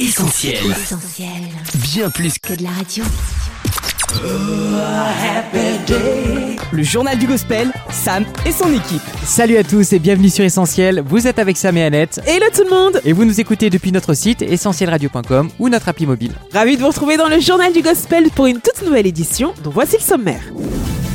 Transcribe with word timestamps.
Essentiel. 0.00 0.56
Bien 1.92 2.08
plus 2.08 2.38
que 2.38 2.54
de 2.54 2.62
la 2.62 2.70
radio. 2.70 3.04
Le 6.72 6.82
journal 6.82 7.18
du 7.18 7.26
gospel, 7.26 7.70
Sam 7.90 8.24
et 8.46 8.52
son 8.52 8.72
équipe. 8.72 9.02
Salut 9.26 9.58
à 9.58 9.62
tous 9.62 9.92
et 9.92 9.98
bienvenue 9.98 10.30
sur 10.30 10.42
Essentiel. 10.42 11.02
Vous 11.06 11.26
êtes 11.26 11.38
avec 11.38 11.58
Sam 11.58 11.76
et 11.76 11.84
Annette. 11.84 12.18
Hello 12.26 12.46
tout 12.54 12.64
le 12.64 12.70
monde 12.70 13.02
Et 13.04 13.12
vous 13.12 13.26
nous 13.26 13.40
écoutez 13.40 13.68
depuis 13.68 13.92
notre 13.92 14.14
site 14.14 14.40
essentielradio.com 14.40 15.50
ou 15.58 15.68
notre 15.68 15.90
appli 15.90 16.06
mobile. 16.06 16.32
Ravi 16.50 16.76
de 16.76 16.80
vous 16.80 16.88
retrouver 16.88 17.18
dans 17.18 17.28
le 17.28 17.38
journal 17.38 17.70
du 17.74 17.82
gospel 17.82 18.30
pour 18.30 18.46
une 18.46 18.60
toute 18.60 18.82
nouvelle 18.86 19.06
édition 19.06 19.52
dont 19.62 19.70
voici 19.70 19.96
le 19.98 20.02
sommaire. 20.02 20.40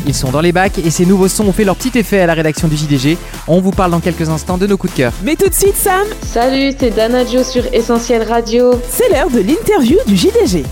Ils 0.08 0.14
sont 0.14 0.30
dans 0.32 0.42
les 0.42 0.52
bacs 0.52 0.78
et 0.78 0.90
ces 0.92 1.06
nouveaux 1.06 1.28
sons 1.28 1.46
ont 1.48 1.52
fait 1.52 1.64
leur 1.64 1.76
petit 1.76 1.98
effet 1.98 2.20
à 2.20 2.26
la 2.28 2.34
rédaction 2.34 2.68
du 2.68 2.76
JDG. 2.78 3.18
On 3.48 3.60
vous 3.60 3.72
parle 3.72 3.92
dans 3.92 4.00
quelques 4.00 4.30
instants 4.30 4.58
de 4.58 4.68
nos 4.68 4.78
coups 4.78 4.94
de 4.94 4.98
cœur. 4.98 5.14
Mais 5.24 5.36
tout 5.36 5.50
de 5.50 5.54
suite 5.54 5.76
Sam, 5.76 6.06
Salut, 6.22 6.74
c'est 6.80 6.92
Dana 6.92 7.26
Joe 7.26 7.48
sur 7.48 7.64
Essentiel 7.74 8.24
Radio. 8.24 8.80
c'est 8.90 9.10
l'heure 9.10 9.30
de 9.32 9.40
l'interview 9.40 9.98
du 10.08 10.16
JDG. 10.16 10.64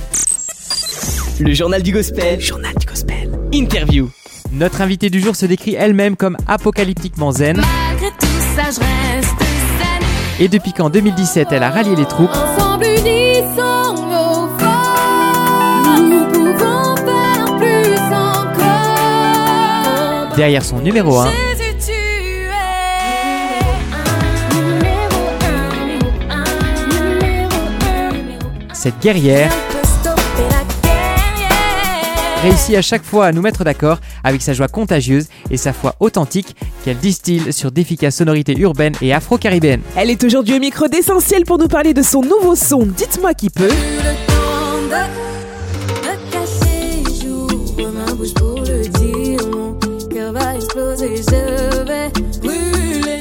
Le 1.39 1.53
journal 1.53 1.81
du 1.81 1.91
gospel, 1.91 2.39
journal 2.39 2.73
du 2.79 2.85
gospel, 2.85 3.31
interview. 3.51 4.09
Notre 4.51 4.81
invitée 4.81 5.09
du 5.09 5.19
jour 5.19 5.35
se 5.35 5.47
décrit 5.47 5.73
elle-même 5.73 6.15
comme 6.15 6.37
apocalyptiquement 6.47 7.31
zen. 7.31 7.57
Malgré 7.89 8.09
tout 8.19 8.27
ça, 8.55 8.63
je 8.65 8.79
reste 9.15 9.29
zen. 9.39 10.07
Et 10.39 10.47
depuis 10.47 10.73
qu'en 10.73 10.91
2017 10.91 11.47
elle 11.51 11.63
a 11.63 11.71
rallié 11.71 11.95
les 11.95 12.05
troupes, 12.05 12.29
Ensemble 12.29 12.85
derrière 20.35 20.63
son 20.63 20.79
numéro 20.79 21.17
1, 21.19 21.25
Jésus, 21.25 21.75
tu 21.85 21.91
es 21.91 23.11
numéro 23.35 23.71
un, 23.91 24.03
numéro 24.55 25.21
un, 26.29 26.43
numéro 27.07 27.55
un, 27.89 28.11
numéro 28.11 28.45
un. 28.69 28.73
cette 28.73 28.99
guerrière. 29.01 29.51
réussit 32.43 32.75
à 32.75 32.81
chaque 32.81 33.05
fois 33.05 33.27
à 33.27 33.31
nous 33.31 33.41
mettre 33.41 33.63
d'accord 33.63 33.99
avec 34.23 34.41
sa 34.41 34.51
joie 34.53 34.67
contagieuse 34.67 35.27
et 35.49 35.55
sa 35.55 35.71
foi 35.71 35.95
authentique 36.01 36.57
qu'elle 36.83 36.97
distille 36.97 37.53
sur 37.53 37.71
d'efficaces 37.71 38.17
sonorités 38.17 38.57
urbaines 38.57 38.95
et 39.01 39.13
afro-caribéennes. 39.13 39.81
Elle 39.95 40.09
est 40.09 40.21
aujourd'hui 40.23 40.55
au 40.55 40.59
micro 40.59 40.87
d'essentiel 40.89 41.45
pour 41.45 41.57
nous 41.57 41.69
parler 41.69 41.93
de 41.93 42.01
son 42.01 42.21
nouveau 42.21 42.55
son 42.55 42.85
Dites-moi 42.85 43.33
qui 43.33 43.49
peut. 43.49 43.71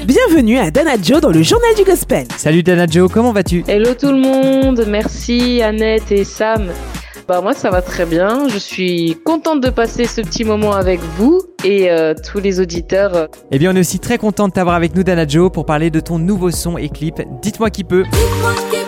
Bienvenue 0.06 0.58
à 0.58 0.70
Dana 0.70 0.92
Joe 1.03 1.20
dans 1.20 1.31
le 1.31 1.42
journal 1.42 1.75
du 1.77 1.84
gospel. 1.84 2.27
Salut 2.36 2.62
Dana 2.62 2.86
Joe, 2.86 3.11
comment 3.11 3.33
vas-tu? 3.33 3.64
Hello 3.69 3.94
tout 3.94 4.12
le 4.12 4.19
monde, 4.19 4.84
merci 4.89 5.62
Annette 5.62 6.11
et 6.11 6.25
Sam. 6.25 6.69
Bah 7.28 7.41
moi 7.41 7.53
ça 7.55 7.70
va 7.70 7.83
très 7.83 8.05
bien, 8.05 8.48
je 8.48 8.59
suis 8.59 9.17
contente 9.25 9.61
de 9.61 9.70
passer 9.70 10.06
ce 10.06 10.20
petit 10.20 10.44
moment 10.44 10.72
avec 10.72 11.00
vous 11.17 11.41
et 11.64 11.91
euh, 11.91 12.14
tous 12.14 12.41
les 12.41 12.61
auditeurs. 12.61 13.28
Eh 13.50 13.59
bien 13.59 13.72
on 13.72 13.77
est 13.77 13.81
aussi 13.81 14.00
très 14.00 14.19
content 14.19 14.48
de 14.48 14.53
t'avoir 14.53 14.75
avec 14.75 14.97
nous 14.97 15.05
Dana 15.05 15.27
Joe 15.27 15.50
pour 15.53 15.64
parler 15.64 15.91
de 15.91 16.00
ton 16.00 16.19
nouveau 16.19 16.50
son 16.50 16.78
et 16.78 16.89
clip 16.89 17.22
Dites-moi 17.41 17.70
qui 17.70 17.84
peut. 17.84 18.05
Dites-moi 18.05 18.53
qui 18.55 18.77
peut 18.77 18.81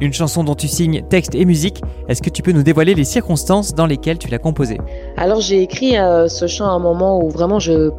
Une 0.00 0.12
chanson 0.14 0.44
dont 0.44 0.54
tu 0.54 0.66
signes 0.66 1.02
texte 1.08 1.34
et 1.34 1.44
musique. 1.44 1.82
Est-ce 2.08 2.22
que 2.22 2.30
tu 2.30 2.42
peux 2.42 2.52
nous 2.52 2.62
dévoiler 2.62 2.94
les 2.94 3.04
circonstances 3.04 3.74
dans 3.74 3.86
lesquelles 3.86 4.18
tu 4.18 4.28
l'as 4.28 4.38
composée 4.38 4.78
Alors 5.16 5.40
j'ai 5.40 5.62
écrit 5.62 5.98
euh, 5.98 6.26
ce 6.28 6.46
chant 6.46 6.66
à 6.66 6.70
un 6.70 6.78
moment 6.78 7.22
où 7.22 7.28
vraiment 7.28 7.58
je 7.58 7.90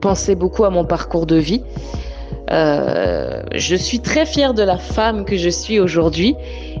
pensais 0.00 0.34
beaucoup 0.34 0.64
à 0.64 0.70
mon 0.70 0.84
parcours 0.84 1.26
de 1.26 1.36
vie. 1.36 1.62
Euh, 2.50 3.42
je 3.54 3.76
suis 3.76 4.00
très 4.00 4.26
fière 4.26 4.52
de 4.52 4.62
la 4.62 4.78
femme 4.78 5.24
que 5.24 5.36
je 5.36 5.48
suis 5.48 5.78
aujourd'hui 5.78 6.34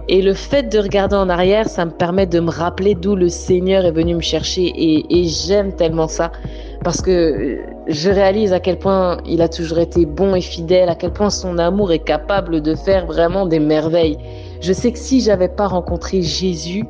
et 0.08 0.20
le 0.20 0.34
fait 0.34 0.64
de 0.64 0.78
regarder 0.78 1.14
en 1.14 1.28
arrière, 1.28 1.68
ça 1.68 1.84
me 1.84 1.92
permet 1.92 2.26
de 2.26 2.40
me 2.40 2.50
rappeler 2.50 2.94
d'où 2.94 3.14
le 3.14 3.28
Seigneur 3.28 3.84
est 3.84 3.92
venu 3.92 4.16
me 4.16 4.20
chercher 4.20 4.64
et, 4.64 5.20
et 5.20 5.28
j'aime 5.28 5.74
tellement 5.74 6.08
ça 6.08 6.32
parce 6.82 7.00
que 7.00 7.10
euh, 7.10 7.56
je 7.88 8.10
réalise 8.10 8.52
à 8.52 8.60
quel 8.60 8.78
point 8.78 9.18
il 9.26 9.42
a 9.42 9.48
toujours 9.48 9.78
été 9.78 10.06
bon 10.06 10.34
et 10.34 10.40
fidèle, 10.40 10.88
à 10.88 10.94
quel 10.94 11.12
point 11.12 11.30
son 11.30 11.58
amour 11.58 11.92
est 11.92 12.04
capable 12.04 12.60
de 12.60 12.74
faire 12.74 13.06
vraiment 13.06 13.46
des 13.46 13.58
merveilles. 13.58 14.18
Je 14.60 14.72
sais 14.72 14.92
que 14.92 14.98
si 14.98 15.20
j'avais 15.20 15.48
pas 15.48 15.66
rencontré 15.66 16.22
Jésus, 16.22 16.84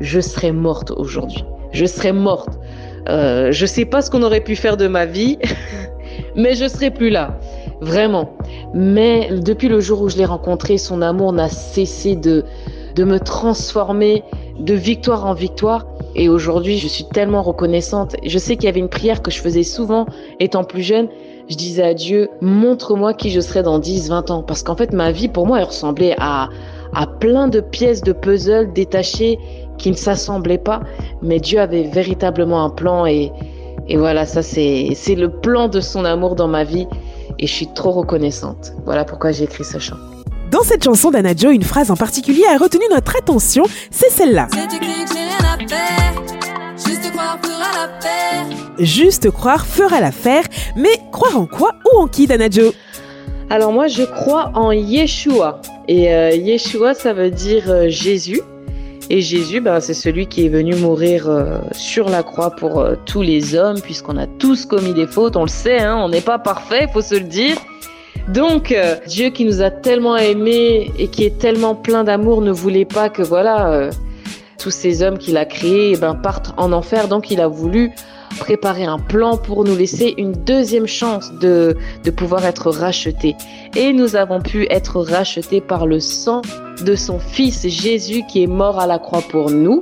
je 0.00 0.20
serais 0.20 0.52
morte 0.52 0.90
aujourd'hui. 0.90 1.44
Je 1.72 1.86
serais 1.86 2.12
morte. 2.12 2.58
Euh, 3.08 3.52
je 3.52 3.66
sais 3.66 3.84
pas 3.84 4.02
ce 4.02 4.10
qu'on 4.10 4.22
aurait 4.22 4.40
pu 4.40 4.56
faire 4.56 4.76
de 4.76 4.86
ma 4.86 5.06
vie, 5.06 5.38
mais 6.36 6.54
je 6.54 6.66
serais 6.68 6.90
plus 6.90 7.10
là. 7.10 7.38
Vraiment. 7.80 8.30
Mais 8.72 9.28
depuis 9.30 9.68
le 9.68 9.80
jour 9.80 10.00
où 10.02 10.08
je 10.08 10.16
l'ai 10.16 10.24
rencontré, 10.24 10.78
son 10.78 11.02
amour 11.02 11.32
n'a 11.32 11.48
cessé 11.48 12.16
de, 12.16 12.44
de 12.94 13.04
me 13.04 13.18
transformer 13.18 14.22
de 14.58 14.74
victoire 14.74 15.26
en 15.26 15.34
victoire. 15.34 15.86
Et 16.14 16.28
aujourd'hui, 16.28 16.78
je 16.78 16.86
suis 16.86 17.04
tellement 17.04 17.42
reconnaissante. 17.42 18.16
Je 18.24 18.38
sais 18.38 18.56
qu'il 18.56 18.64
y 18.64 18.68
avait 18.68 18.80
une 18.80 18.88
prière 18.88 19.22
que 19.22 19.30
je 19.30 19.40
faisais 19.40 19.62
souvent 19.62 20.06
étant 20.40 20.64
plus 20.64 20.82
jeune. 20.82 21.08
Je 21.48 21.56
disais 21.56 21.82
à 21.82 21.94
Dieu, 21.94 22.28
montre-moi 22.40 23.14
qui 23.14 23.30
je 23.30 23.40
serai 23.40 23.62
dans 23.62 23.78
10, 23.78 24.08
20 24.08 24.30
ans. 24.30 24.42
Parce 24.42 24.62
qu'en 24.62 24.76
fait, 24.76 24.92
ma 24.92 25.10
vie, 25.10 25.28
pour 25.28 25.46
moi, 25.46 25.58
elle 25.58 25.64
ressemblait 25.66 26.14
à, 26.18 26.48
à 26.94 27.06
plein 27.06 27.48
de 27.48 27.60
pièces 27.60 28.02
de 28.02 28.12
puzzle 28.12 28.72
détachées 28.72 29.38
qui 29.76 29.90
ne 29.90 29.96
s'assemblaient 29.96 30.58
pas. 30.58 30.80
Mais 31.20 31.40
Dieu 31.40 31.58
avait 31.60 31.84
véritablement 31.84 32.64
un 32.64 32.70
plan 32.70 33.06
et, 33.06 33.32
et 33.88 33.96
voilà, 33.96 34.24
ça 34.24 34.42
c'est, 34.42 34.90
c'est 34.94 35.16
le 35.16 35.30
plan 35.30 35.68
de 35.68 35.80
son 35.80 36.04
amour 36.04 36.36
dans 36.36 36.48
ma 36.48 36.64
vie. 36.64 36.86
Et 37.40 37.48
je 37.48 37.52
suis 37.52 37.66
trop 37.74 37.90
reconnaissante. 37.90 38.72
Voilà 38.84 39.04
pourquoi 39.04 39.32
j'ai 39.32 39.44
écrit 39.44 39.64
ce 39.64 39.78
chant. 39.78 39.96
Dans 40.52 40.62
cette 40.62 40.84
chanson 40.84 41.10
d'Anna 41.10 41.34
Joe, 41.36 41.52
une 41.52 41.64
phrase 41.64 41.90
en 41.90 41.96
particulier 41.96 42.44
a 42.48 42.56
retenu 42.58 42.84
notre 42.88 43.16
attention, 43.16 43.64
c'est 43.90 44.10
celle-là. 44.10 44.46
Juste 46.76 47.10
croire 47.12 47.38
fera 47.42 47.72
la 47.72 47.88
paix. 48.00 48.54
Juste 48.78 49.30
croire 49.30 49.66
fera 49.66 50.00
l'affaire, 50.00 50.44
mais 50.76 51.00
croire 51.12 51.38
en 51.38 51.46
quoi 51.46 51.72
ou 51.84 51.98
en 52.00 52.06
qui, 52.06 52.26
Dana 52.26 52.50
Joe 52.50 52.74
Alors 53.50 53.72
moi, 53.72 53.86
je 53.86 54.02
crois 54.02 54.50
en 54.54 54.72
Yeshua. 54.72 55.60
Et 55.88 56.12
euh, 56.12 56.30
Yeshua, 56.30 56.94
ça 56.94 57.12
veut 57.12 57.30
dire 57.30 57.64
euh, 57.68 57.88
Jésus. 57.88 58.40
Et 59.10 59.20
Jésus, 59.20 59.60
ben, 59.60 59.80
c'est 59.80 59.94
celui 59.94 60.26
qui 60.26 60.46
est 60.46 60.48
venu 60.48 60.74
mourir 60.76 61.28
euh, 61.28 61.58
sur 61.72 62.08
la 62.08 62.22
croix 62.22 62.50
pour 62.50 62.80
euh, 62.80 62.94
tous 63.04 63.22
les 63.22 63.54
hommes, 63.54 63.80
puisqu'on 63.80 64.16
a 64.16 64.26
tous 64.26 64.64
commis 64.66 64.94
des 64.94 65.06
fautes, 65.06 65.36
on 65.36 65.42
le 65.42 65.48
sait, 65.48 65.78
hein, 65.78 65.96
on 65.98 66.08
n'est 66.08 66.22
pas 66.22 66.38
parfait, 66.38 66.88
faut 66.92 67.02
se 67.02 67.14
le 67.14 67.20
dire. 67.20 67.56
Donc, 68.28 68.72
euh, 68.72 68.96
Dieu 69.06 69.28
qui 69.28 69.44
nous 69.44 69.60
a 69.60 69.70
tellement 69.70 70.16
aimés 70.16 70.90
et 70.98 71.08
qui 71.08 71.24
est 71.24 71.38
tellement 71.38 71.74
plein 71.74 72.04
d'amour 72.04 72.40
ne 72.40 72.50
voulait 72.50 72.86
pas 72.86 73.10
que, 73.10 73.22
voilà, 73.22 73.70
euh, 73.70 73.90
tous 74.64 74.70
ces 74.70 75.02
hommes 75.02 75.18
qu'il 75.18 75.36
a 75.36 75.44
créés 75.44 75.92
eh 75.92 75.96
ben, 75.98 76.14
partent 76.14 76.54
en 76.56 76.72
enfer. 76.72 77.06
Donc, 77.06 77.30
il 77.30 77.38
a 77.42 77.48
voulu 77.48 77.92
préparer 78.40 78.84
un 78.84 78.98
plan 78.98 79.36
pour 79.36 79.62
nous 79.62 79.76
laisser 79.76 80.14
une 80.16 80.32
deuxième 80.32 80.86
chance 80.86 81.30
de, 81.34 81.76
pouvoir 82.16 82.46
être 82.46 82.70
rachetés. 82.70 83.36
Et 83.76 83.92
nous 83.92 84.16
avons 84.16 84.40
pu 84.40 84.66
être 84.70 85.02
rachetés 85.02 85.60
par 85.60 85.86
le 85.86 86.00
sang 86.00 86.40
de 86.82 86.96
son 86.96 87.18
Fils 87.18 87.68
Jésus 87.68 88.22
qui 88.26 88.42
est 88.42 88.46
mort 88.46 88.80
à 88.80 88.86
la 88.86 88.98
croix 88.98 89.20
pour 89.20 89.50
nous. 89.50 89.80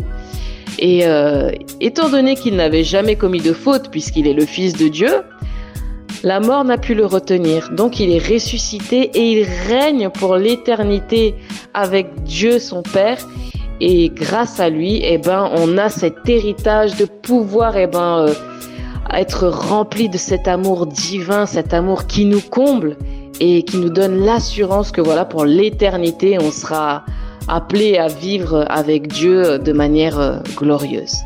Et 0.81 1.07
euh, 1.07 1.53
étant 1.81 2.09
donné 2.09 2.35
qu'il 2.35 2.57
n'avait 2.57 2.83
jamais 2.83 3.15
commis 3.15 3.41
de 3.41 3.53
faute 3.53 3.89
puisqu'il 3.89 4.27
est 4.27 4.35
le 4.35 4.47
Fils 4.47 4.73
de 4.73 4.89
Dieu, 4.89 5.13
la 6.25 6.41
mort 6.41 6.65
n'a 6.65 6.77
pu 6.77 6.95
le 6.95 7.07
retenir. 7.07 7.71
Donc 7.71 8.01
il 8.01 8.11
est 8.11 8.19
ressuscité 8.19 9.13
et 9.15 9.31
il 9.31 9.47
règne 9.69 10.11
pour 10.11 10.35
l'éternité 10.35 11.37
avec 11.73 12.25
Dieu 12.25 12.59
son 12.59 12.83
Père. 12.83 13.19
Et 13.81 14.11
grâce 14.11 14.61
à 14.61 14.69
lui, 14.69 15.01
eh 15.03 15.19
ben, 15.19 15.51
on 15.57 15.79
a 15.79 15.89
cet 15.89 16.29
héritage 16.29 16.97
de 16.97 17.05
pouvoir 17.05 17.77
eh 17.77 17.87
ben, 17.87 18.27
euh, 18.27 18.35
être 19.13 19.49
rempli 19.49 20.09
de 20.09 20.19
cet 20.19 20.47
amour 20.49 20.87
divin, 20.87 21.47
cet 21.47 21.75
amour 21.75 22.07
qui 22.07 22.25
nous 22.25 22.41
comble 22.41 22.97
et 23.41 23.65
qui 23.65 23.79
nous 23.79 23.91
donne 23.91 24.25
l'assurance 24.25 24.93
que 24.93 25.01
voilà, 25.01 25.25
pour 25.25 25.45
l'éternité, 25.45 26.39
on 26.41 26.51
sera 26.51 27.05
appelé 27.49 27.99
à 27.99 28.07
vivre 28.09 28.65
avec 28.69 29.09
Dieu 29.09 29.59
de 29.59 29.73
manière 29.73 30.19
euh, 30.19 30.39
glorieuse. 30.57 31.17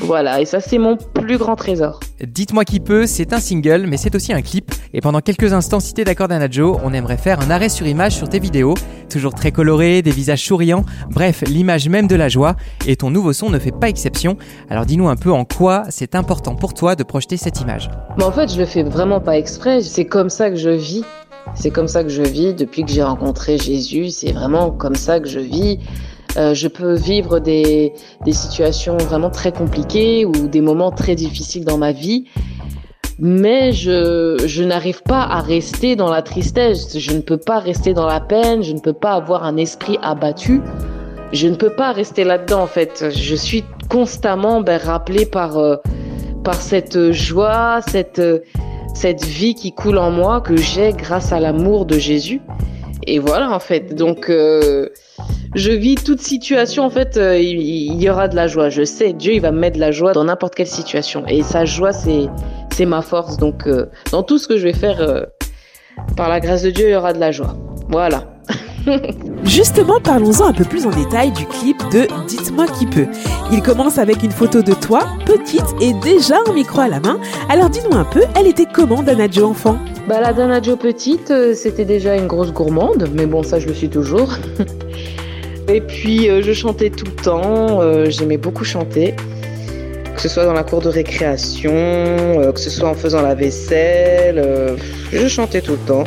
Voilà, 0.00 0.40
et 0.40 0.44
ça 0.44 0.60
c'est 0.60 0.78
mon 0.78 0.96
plus 0.96 1.38
grand 1.38 1.56
trésor. 1.56 2.00
Dites-moi 2.26 2.64
qui 2.64 2.80
peut, 2.80 3.06
c'est 3.06 3.32
un 3.32 3.40
single, 3.40 3.86
mais 3.86 3.96
c'est 3.96 4.14
aussi 4.14 4.32
un 4.32 4.42
clip. 4.42 4.72
Et 4.92 5.00
pendant 5.00 5.20
quelques 5.20 5.52
instants, 5.52 5.80
si 5.80 5.94
t'es 5.94 6.04
d'accord 6.04 6.28
Joe, 6.50 6.78
on 6.82 6.92
aimerait 6.92 7.16
faire 7.16 7.40
un 7.40 7.50
arrêt 7.50 7.68
sur 7.68 7.86
image 7.86 8.16
sur 8.16 8.28
tes 8.28 8.38
vidéos. 8.38 8.74
Toujours 9.08 9.34
très 9.34 9.52
colorés, 9.52 10.02
des 10.02 10.10
visages 10.10 10.44
souriants, 10.44 10.84
bref, 11.10 11.42
l'image 11.46 11.88
même 11.88 12.06
de 12.06 12.16
la 12.16 12.28
joie. 12.28 12.56
Et 12.86 12.96
ton 12.96 13.10
nouveau 13.10 13.32
son 13.32 13.50
ne 13.50 13.58
fait 13.58 13.72
pas 13.72 13.88
exception. 13.88 14.36
Alors 14.68 14.86
dis-nous 14.86 15.08
un 15.08 15.16
peu 15.16 15.32
en 15.32 15.44
quoi 15.44 15.84
c'est 15.90 16.14
important 16.14 16.54
pour 16.54 16.74
toi 16.74 16.96
de 16.96 17.02
projeter 17.02 17.36
cette 17.36 17.60
image. 17.60 17.90
Mais 18.16 18.24
en 18.24 18.32
fait, 18.32 18.52
je 18.52 18.58
le 18.58 18.66
fais 18.66 18.82
vraiment 18.82 19.20
pas 19.20 19.36
exprès, 19.36 19.82
c'est 19.82 20.06
comme 20.06 20.30
ça 20.30 20.50
que 20.50 20.56
je 20.56 20.70
vis. 20.70 21.04
C'est 21.54 21.70
comme 21.70 21.88
ça 21.88 22.04
que 22.04 22.10
je 22.10 22.22
vis 22.22 22.54
depuis 22.54 22.84
que 22.84 22.90
j'ai 22.90 23.02
rencontré 23.02 23.58
Jésus, 23.58 24.10
c'est 24.10 24.32
vraiment 24.32 24.70
comme 24.70 24.94
ça 24.94 25.20
que 25.20 25.28
je 25.28 25.40
vis. 25.40 25.78
Euh, 26.36 26.54
je 26.54 26.68
peux 26.68 26.94
vivre 26.94 27.40
des, 27.40 27.92
des 28.24 28.32
situations 28.32 28.96
vraiment 28.96 29.30
très 29.30 29.52
compliquées 29.52 30.24
ou 30.24 30.32
des 30.32 30.60
moments 30.60 30.92
très 30.92 31.14
difficiles 31.14 31.64
dans 31.64 31.78
ma 31.78 31.92
vie, 31.92 32.24
mais 33.18 33.72
je, 33.72 34.42
je 34.46 34.62
n'arrive 34.62 35.02
pas 35.02 35.22
à 35.22 35.40
rester 35.40 35.96
dans 35.96 36.08
la 36.08 36.22
tristesse, 36.22 36.98
je 36.98 37.12
ne 37.12 37.20
peux 37.20 37.36
pas 37.36 37.58
rester 37.58 37.92
dans 37.92 38.06
la 38.06 38.20
peine, 38.20 38.62
je 38.62 38.72
ne 38.72 38.80
peux 38.80 38.92
pas 38.92 39.12
avoir 39.12 39.44
un 39.44 39.56
esprit 39.56 39.98
abattu, 40.02 40.62
je 41.32 41.46
ne 41.48 41.54
peux 41.54 41.70
pas 41.70 41.92
rester 41.92 42.24
là-dedans 42.24 42.62
en 42.62 42.66
fait. 42.66 43.10
Je 43.10 43.34
suis 43.34 43.64
constamment 43.88 44.60
ben, 44.60 44.80
rappelée 44.80 45.26
par, 45.26 45.58
euh, 45.58 45.76
par 46.44 46.54
cette 46.54 47.12
joie, 47.12 47.80
cette, 47.86 48.22
cette 48.94 49.24
vie 49.24 49.54
qui 49.54 49.72
coule 49.72 49.98
en 49.98 50.10
moi 50.10 50.40
que 50.40 50.56
j'ai 50.56 50.92
grâce 50.92 51.32
à 51.32 51.40
l'amour 51.40 51.86
de 51.86 51.98
Jésus. 51.98 52.40
Et 53.06 53.18
voilà 53.18 53.50
en 53.50 53.60
fait. 53.60 53.94
Donc 53.94 54.30
euh, 54.30 54.88
je 55.54 55.72
vis 55.72 55.96
toute 55.96 56.20
situation 56.20 56.84
en 56.84 56.90
fait, 56.90 57.16
euh, 57.16 57.38
il, 57.38 58.00
y 58.00 58.08
aura 58.08 58.28
de 58.28 58.36
la 58.36 58.46
joie. 58.46 58.68
Je 58.68 58.84
sais, 58.84 59.12
Dieu 59.12 59.34
il 59.34 59.40
va 59.40 59.50
me 59.50 59.58
mettre 59.58 59.76
de 59.76 59.80
la 59.80 59.90
joie 59.90 60.12
dans 60.12 60.24
n'importe 60.24 60.54
quelle 60.54 60.66
situation. 60.66 61.24
Et 61.26 61.42
sa 61.42 61.64
joie 61.64 61.92
c'est 61.92 62.28
c'est 62.72 62.86
ma 62.86 63.02
force. 63.02 63.36
Donc 63.36 63.66
euh, 63.66 63.86
dans 64.12 64.22
tout 64.22 64.38
ce 64.38 64.46
que 64.46 64.56
je 64.56 64.64
vais 64.64 64.72
faire, 64.72 65.00
euh, 65.00 65.22
par 66.16 66.28
la 66.28 66.40
grâce 66.40 66.62
de 66.62 66.70
Dieu, 66.70 66.88
il 66.88 66.92
y 66.92 66.96
aura 66.96 67.12
de 67.12 67.18
la 67.18 67.32
joie. 67.32 67.56
Voilà. 67.88 68.24
Justement, 69.44 70.00
parlons-en 70.00 70.46
un 70.46 70.52
peu 70.52 70.64
plus 70.64 70.86
en 70.86 70.90
détail 70.90 71.32
du 71.32 71.44
clip 71.46 71.76
de 71.92 72.06
Dites-moi 72.26 72.66
qui 72.78 72.86
peut. 72.86 73.06
Il 73.52 73.62
commence 73.62 73.98
avec 73.98 74.22
une 74.22 74.30
photo 74.30 74.62
de 74.62 74.72
toi, 74.72 75.00
petite 75.26 75.66
et 75.80 75.92
déjà 75.94 76.36
un 76.48 76.52
micro 76.52 76.80
à 76.80 76.88
la 76.88 77.00
main. 77.00 77.18
Alors 77.48 77.68
dis-nous 77.68 77.96
un 77.96 78.04
peu, 78.04 78.22
elle 78.36 78.46
était 78.46 78.66
comment 78.72 79.02
Dana 79.02 79.28
Joe 79.30 79.50
enfant? 79.50 79.78
Bah 80.08 80.20
la 80.20 80.32
Dana 80.32 80.62
Joe 80.62 80.78
petite, 80.78 81.30
euh, 81.30 81.54
c'était 81.54 81.84
déjà 81.84 82.16
une 82.16 82.26
grosse 82.26 82.52
gourmande, 82.52 83.08
mais 83.12 83.26
bon 83.26 83.42
ça 83.42 83.58
je 83.58 83.66
le 83.66 83.74
suis 83.74 83.90
toujours. 83.90 84.30
et 85.72 85.80
puis 85.80 86.28
euh, 86.28 86.42
je 86.42 86.52
chantais 86.52 86.90
tout 86.90 87.04
le 87.06 87.22
temps, 87.22 87.80
euh, 87.80 88.06
j'aimais 88.08 88.36
beaucoup 88.36 88.64
chanter 88.64 89.14
que 90.14 90.20
ce 90.20 90.28
soit 90.28 90.44
dans 90.44 90.52
la 90.52 90.64
cour 90.64 90.82
de 90.82 90.88
récréation, 90.90 91.72
euh, 91.72 92.52
que 92.52 92.60
ce 92.60 92.68
soit 92.68 92.88
en 92.90 92.94
faisant 92.94 93.22
la 93.22 93.34
vaisselle, 93.34 94.76
je 95.12 95.28
chantais 95.28 95.62
tout 95.62 95.72
le 95.72 95.78
temps. 95.78 96.04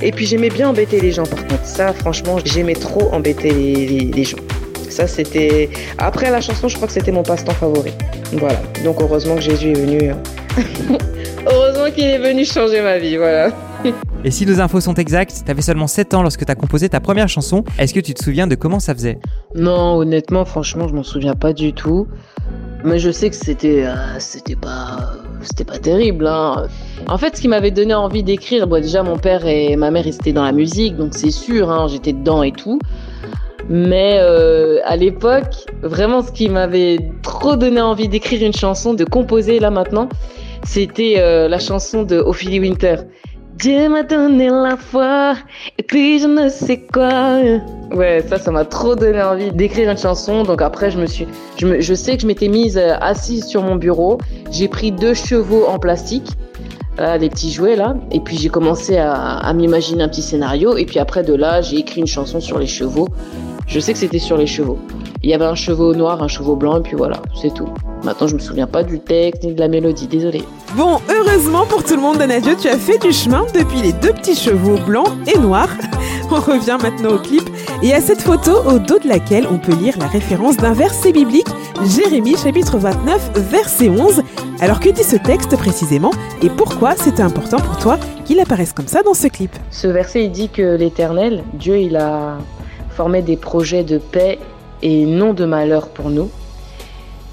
Et 0.00 0.10
puis 0.10 0.24
j'aimais 0.26 0.48
bien 0.48 0.70
embêter 0.70 1.00
les 1.00 1.12
gens 1.12 1.26
par 1.26 1.46
contre. 1.46 1.64
Ça, 1.64 1.92
franchement, 1.92 2.38
j'aimais 2.44 2.74
trop 2.74 3.12
embêter 3.12 3.50
les 3.52 4.24
gens. 4.24 4.38
Ça, 4.92 5.06
c'était. 5.06 5.70
Après 5.98 6.30
la 6.30 6.40
chanson, 6.40 6.68
je 6.68 6.76
crois 6.76 6.86
que 6.86 6.92
c'était 6.92 7.12
mon 7.12 7.22
passe-temps 7.22 7.52
favori. 7.54 7.92
Voilà. 8.32 8.60
Donc 8.84 8.96
heureusement 9.00 9.36
que 9.36 9.40
Jésus 9.40 9.70
est 9.70 9.78
venu. 9.78 10.10
hein. 10.10 10.18
heureusement 11.46 11.90
qu'il 11.90 12.04
est 12.04 12.18
venu 12.18 12.44
changer 12.44 12.82
ma 12.82 12.98
vie. 12.98 13.16
Voilà. 13.16 13.50
Et 14.24 14.30
si 14.30 14.46
nos 14.46 14.60
infos 14.60 14.80
sont 14.80 14.94
exactes, 14.94 15.42
t'avais 15.44 15.62
seulement 15.62 15.86
7 15.86 16.14
ans 16.14 16.22
lorsque 16.22 16.44
t'as 16.44 16.54
composé 16.54 16.88
ta 16.88 17.00
première 17.00 17.28
chanson. 17.28 17.64
Est-ce 17.78 17.92
que 17.92 18.00
tu 18.00 18.14
te 18.14 18.22
souviens 18.22 18.46
de 18.46 18.54
comment 18.54 18.78
ça 18.78 18.94
faisait? 18.94 19.18
Non, 19.54 19.96
honnêtement, 19.96 20.44
franchement, 20.44 20.86
je 20.86 20.94
m'en 20.94 21.02
souviens 21.02 21.34
pas 21.34 21.52
du 21.52 21.72
tout. 21.72 22.06
Mais 22.84 22.98
je 22.98 23.10
sais 23.10 23.30
que 23.30 23.36
c'était, 23.36 23.86
euh, 23.86 23.94
c'était 24.18 24.56
pas, 24.56 25.12
c'était 25.42 25.64
pas 25.64 25.78
terrible. 25.78 26.26
Hein. 26.26 26.66
En 27.08 27.18
fait, 27.18 27.36
ce 27.36 27.40
qui 27.40 27.48
m'avait 27.48 27.70
donné 27.70 27.94
envie 27.94 28.22
d'écrire, 28.22 28.66
bon, 28.66 28.80
déjà 28.80 29.02
mon 29.02 29.18
père 29.18 29.46
et 29.46 29.76
ma 29.76 29.90
mère 29.90 30.06
étaient 30.06 30.32
dans 30.32 30.44
la 30.44 30.52
musique, 30.52 30.96
donc 30.96 31.14
c'est 31.14 31.30
sûr, 31.30 31.70
hein, 31.70 31.86
j'étais 31.88 32.12
dedans 32.12 32.42
et 32.42 32.52
tout. 32.52 32.78
Mais 33.68 34.18
euh, 34.20 34.80
à 34.84 34.96
l'époque, 34.96 35.66
vraiment, 35.82 36.22
ce 36.22 36.32
qui 36.32 36.48
m'avait 36.48 36.98
trop 37.22 37.56
donné 37.56 37.80
envie 37.80 38.08
d'écrire 38.08 38.44
une 38.44 38.52
chanson, 38.52 38.94
de 38.94 39.04
composer 39.04 39.60
là 39.60 39.70
maintenant, 39.70 40.08
c'était 40.64 41.14
euh, 41.18 41.48
la 41.48 41.58
chanson 41.58 42.02
de 42.02 42.16
Ophélie 42.18 42.60
Winter. 42.60 42.96
Dieu 43.62 43.88
m'a 43.88 44.02
donné 44.02 44.48
la 44.48 44.76
foi, 44.76 45.36
et 45.78 45.84
puis 45.84 46.18
je 46.18 46.26
ne 46.26 46.48
sais 46.48 46.78
quoi. 46.92 47.38
Ouais, 47.92 48.24
ça, 48.28 48.36
ça 48.36 48.50
m'a 48.50 48.64
trop 48.64 48.96
donné 48.96 49.22
envie 49.22 49.52
d'écrire 49.52 49.88
une 49.88 49.96
chanson. 49.96 50.42
Donc 50.42 50.60
après, 50.60 50.90
je 50.90 50.98
me 50.98 51.06
suis, 51.06 51.28
je, 51.58 51.66
me, 51.66 51.80
je 51.80 51.94
sais 51.94 52.16
que 52.16 52.22
je 52.22 52.26
m'étais 52.26 52.48
mise 52.48 52.76
euh, 52.76 52.96
assise 53.00 53.44
sur 53.44 53.62
mon 53.62 53.76
bureau. 53.76 54.18
J'ai 54.50 54.66
pris 54.66 54.90
deux 54.90 55.14
chevaux 55.14 55.66
en 55.68 55.78
plastique, 55.78 56.28
euh, 56.98 57.16
les 57.18 57.28
petits 57.28 57.52
jouets 57.52 57.76
là, 57.76 57.94
et 58.10 58.18
puis 58.18 58.36
j'ai 58.36 58.48
commencé 58.48 58.96
à, 58.98 59.52
m'imaginer 59.54 60.02
un 60.02 60.08
petit 60.08 60.22
scénario. 60.22 60.76
Et 60.76 60.84
puis 60.84 60.98
après 60.98 61.22
de 61.22 61.32
là, 61.34 61.62
j'ai 61.62 61.76
écrit 61.76 62.00
une 62.00 62.08
chanson 62.08 62.40
sur 62.40 62.58
les 62.58 62.66
chevaux. 62.66 63.06
Je 63.68 63.78
sais 63.78 63.92
que 63.92 63.98
c'était 64.00 64.18
sur 64.18 64.36
les 64.36 64.48
chevaux. 64.48 64.80
Il 65.22 65.30
y 65.30 65.34
avait 65.34 65.44
un 65.44 65.54
chevau 65.54 65.94
noir, 65.94 66.20
un 66.20 66.26
chevau 66.26 66.56
blanc, 66.56 66.78
et 66.78 66.82
puis 66.82 66.96
voilà, 66.96 67.22
c'est 67.40 67.54
tout. 67.54 67.68
Maintenant, 68.04 68.26
je 68.26 68.34
me 68.34 68.40
souviens 68.40 68.66
pas 68.66 68.82
du 68.82 68.98
texte 68.98 69.44
ni 69.44 69.54
de 69.54 69.60
la 69.60 69.68
mélodie, 69.68 70.08
désolé. 70.08 70.42
Bon, 70.76 70.98
heureusement 71.08 71.64
pour 71.66 71.84
tout 71.84 71.94
le 71.94 72.02
monde, 72.02 72.18
Joe, 72.44 72.56
tu 72.60 72.68
as 72.68 72.76
fait 72.76 72.98
du 72.98 73.12
chemin 73.12 73.44
depuis 73.54 73.80
les 73.80 73.92
deux 73.92 74.12
petits 74.12 74.34
chevaux 74.34 74.76
blancs 74.78 75.08
et 75.32 75.38
noirs. 75.38 75.68
On 76.32 76.40
revient 76.40 76.78
maintenant 76.82 77.10
au 77.10 77.18
clip 77.18 77.48
et 77.82 77.94
à 77.94 78.00
cette 78.00 78.20
photo 78.20 78.52
au 78.66 78.78
dos 78.78 78.98
de 78.98 79.06
laquelle 79.06 79.46
on 79.50 79.58
peut 79.58 79.74
lire 79.74 79.98
la 79.98 80.06
référence 80.06 80.56
d'un 80.56 80.72
verset 80.72 81.12
biblique, 81.12 81.46
Jérémie 81.84 82.36
chapitre 82.36 82.78
29, 82.78 83.32
verset 83.50 83.90
11. 83.90 84.22
Alors 84.60 84.80
que 84.80 84.88
dit 84.88 85.04
ce 85.04 85.16
texte 85.16 85.54
précisément 85.58 86.10
et 86.42 86.48
pourquoi 86.48 86.96
c'était 86.96 87.22
important 87.22 87.58
pour 87.58 87.76
toi 87.76 87.98
qu'il 88.24 88.40
apparaisse 88.40 88.72
comme 88.72 88.86
ça 88.86 89.02
dans 89.02 89.12
ce 89.12 89.28
clip? 89.28 89.50
Ce 89.70 89.86
verset, 89.86 90.24
il 90.24 90.30
dit 90.30 90.48
que 90.48 90.76
l'Éternel, 90.76 91.44
Dieu, 91.52 91.78
il 91.78 91.96
a 91.96 92.38
formé 92.90 93.20
des 93.20 93.36
projets 93.36 93.84
de 93.84 93.98
paix 93.98 94.38
et 94.80 95.04
non 95.04 95.34
de 95.34 95.44
malheur 95.44 95.88
pour 95.88 96.08
nous, 96.08 96.30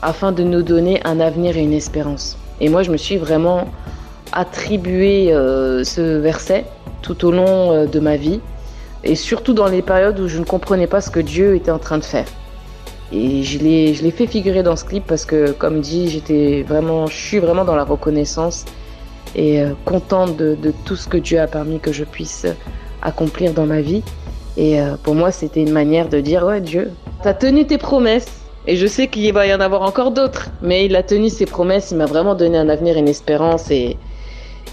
afin 0.02 0.32
de 0.32 0.44
nous 0.44 0.64
donner 0.64 1.02
un 1.06 1.20
avenir 1.20 1.58
et 1.58 1.62
une 1.62 1.74
espérance. 1.74 2.38
Et 2.62 2.70
moi, 2.70 2.84
je 2.84 2.92
me 2.92 2.98
suis 2.98 3.18
vraiment 3.18 3.68
attribué 4.32 5.34
euh, 5.34 5.84
ce 5.84 6.18
verset 6.18 6.66
tout 7.02 7.26
au 7.26 7.32
long 7.32 7.72
euh, 7.72 7.86
de 7.86 8.00
ma 8.00 8.18
vie, 8.18 8.42
et 9.04 9.16
surtout 9.16 9.54
dans 9.54 9.68
les 9.68 9.82
périodes 9.82 10.20
où 10.20 10.28
je 10.28 10.38
ne 10.40 10.44
comprenais 10.44 10.88
pas 10.88 11.02
ce 11.02 11.10
que 11.10 11.20
Dieu 11.20 11.56
était 11.56 11.72
en 11.72 11.80
train 11.80 11.98
de 11.98 12.04
faire. 12.04 12.26
Et 13.12 13.44
je 13.44 13.58
l'ai, 13.58 14.12
fait 14.12 14.28
figurer 14.28 14.62
dans 14.62 14.76
ce 14.76 14.86
clip 14.86 15.04
parce 15.08 15.26
que, 15.26 15.52
comme 15.52 15.80
dit, 15.82 16.10
j'étais 16.10 16.64
vraiment, 16.68 17.08
je 17.08 17.16
suis 17.16 17.40
vraiment 17.40 17.66
dans 17.66 17.76
la 17.76 17.86
reconnaissance 17.86 18.66
et 19.36 19.62
euh, 19.62 19.72
contente 19.86 20.38
de, 20.38 20.56
de 20.56 20.74
tout 20.86 20.96
ce 20.96 21.08
que 21.08 21.18
Dieu 21.18 21.40
a 21.40 21.48
permis 21.48 21.80
que 21.80 21.92
je 21.92 22.04
puisse 22.04 22.46
accomplir 23.02 23.54
dans 23.54 23.66
ma 23.66 23.82
vie. 23.82 24.04
Et 24.58 24.80
pour 25.04 25.16
moi, 25.16 25.32
c'était 25.32 25.62
une 25.62 25.72
manière 25.72 26.10
de 26.10 26.20
dire, 26.20 26.44
ouais, 26.44 26.60
Dieu, 26.60 26.92
t'as 27.24 27.34
tenu 27.34 27.66
tes 27.66 27.78
promesses. 27.78 28.39
Et 28.70 28.76
je 28.76 28.86
sais 28.86 29.08
qu'il 29.08 29.34
va 29.34 29.48
y 29.48 29.54
en 29.56 29.62
avoir 29.62 29.82
encore 29.82 30.12
d'autres, 30.12 30.52
mais 30.62 30.86
il 30.86 30.96
a 30.96 31.02
tenu 31.02 31.30
ses 31.30 31.48
promesses, 31.48 31.90
il 31.90 31.98
m'a 31.98 32.06
vraiment 32.06 32.36
donné 32.36 32.56
un 32.56 32.70
avenir 32.70 32.98
une 32.98 33.08
espérance. 33.08 33.72
Et, 33.72 33.98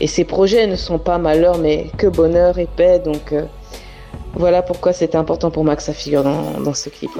ses 0.06 0.24
projets 0.24 0.66
ne 0.66 0.76
sont 0.76 0.98
pas 0.98 1.16
malheur, 1.16 1.56
mais 1.56 1.86
que 1.96 2.06
bonheur 2.06 2.58
et 2.58 2.68
paix. 2.76 2.98
Donc 3.02 3.32
euh, 3.32 3.44
voilà 4.34 4.60
pourquoi 4.60 4.92
c'était 4.92 5.16
important 5.16 5.50
pour 5.50 5.64
moi 5.64 5.76
que 5.76 5.82
ça 5.82 5.94
figure 5.94 6.22
dans, 6.24 6.74
ce 6.74 6.90
clip. 6.90 7.10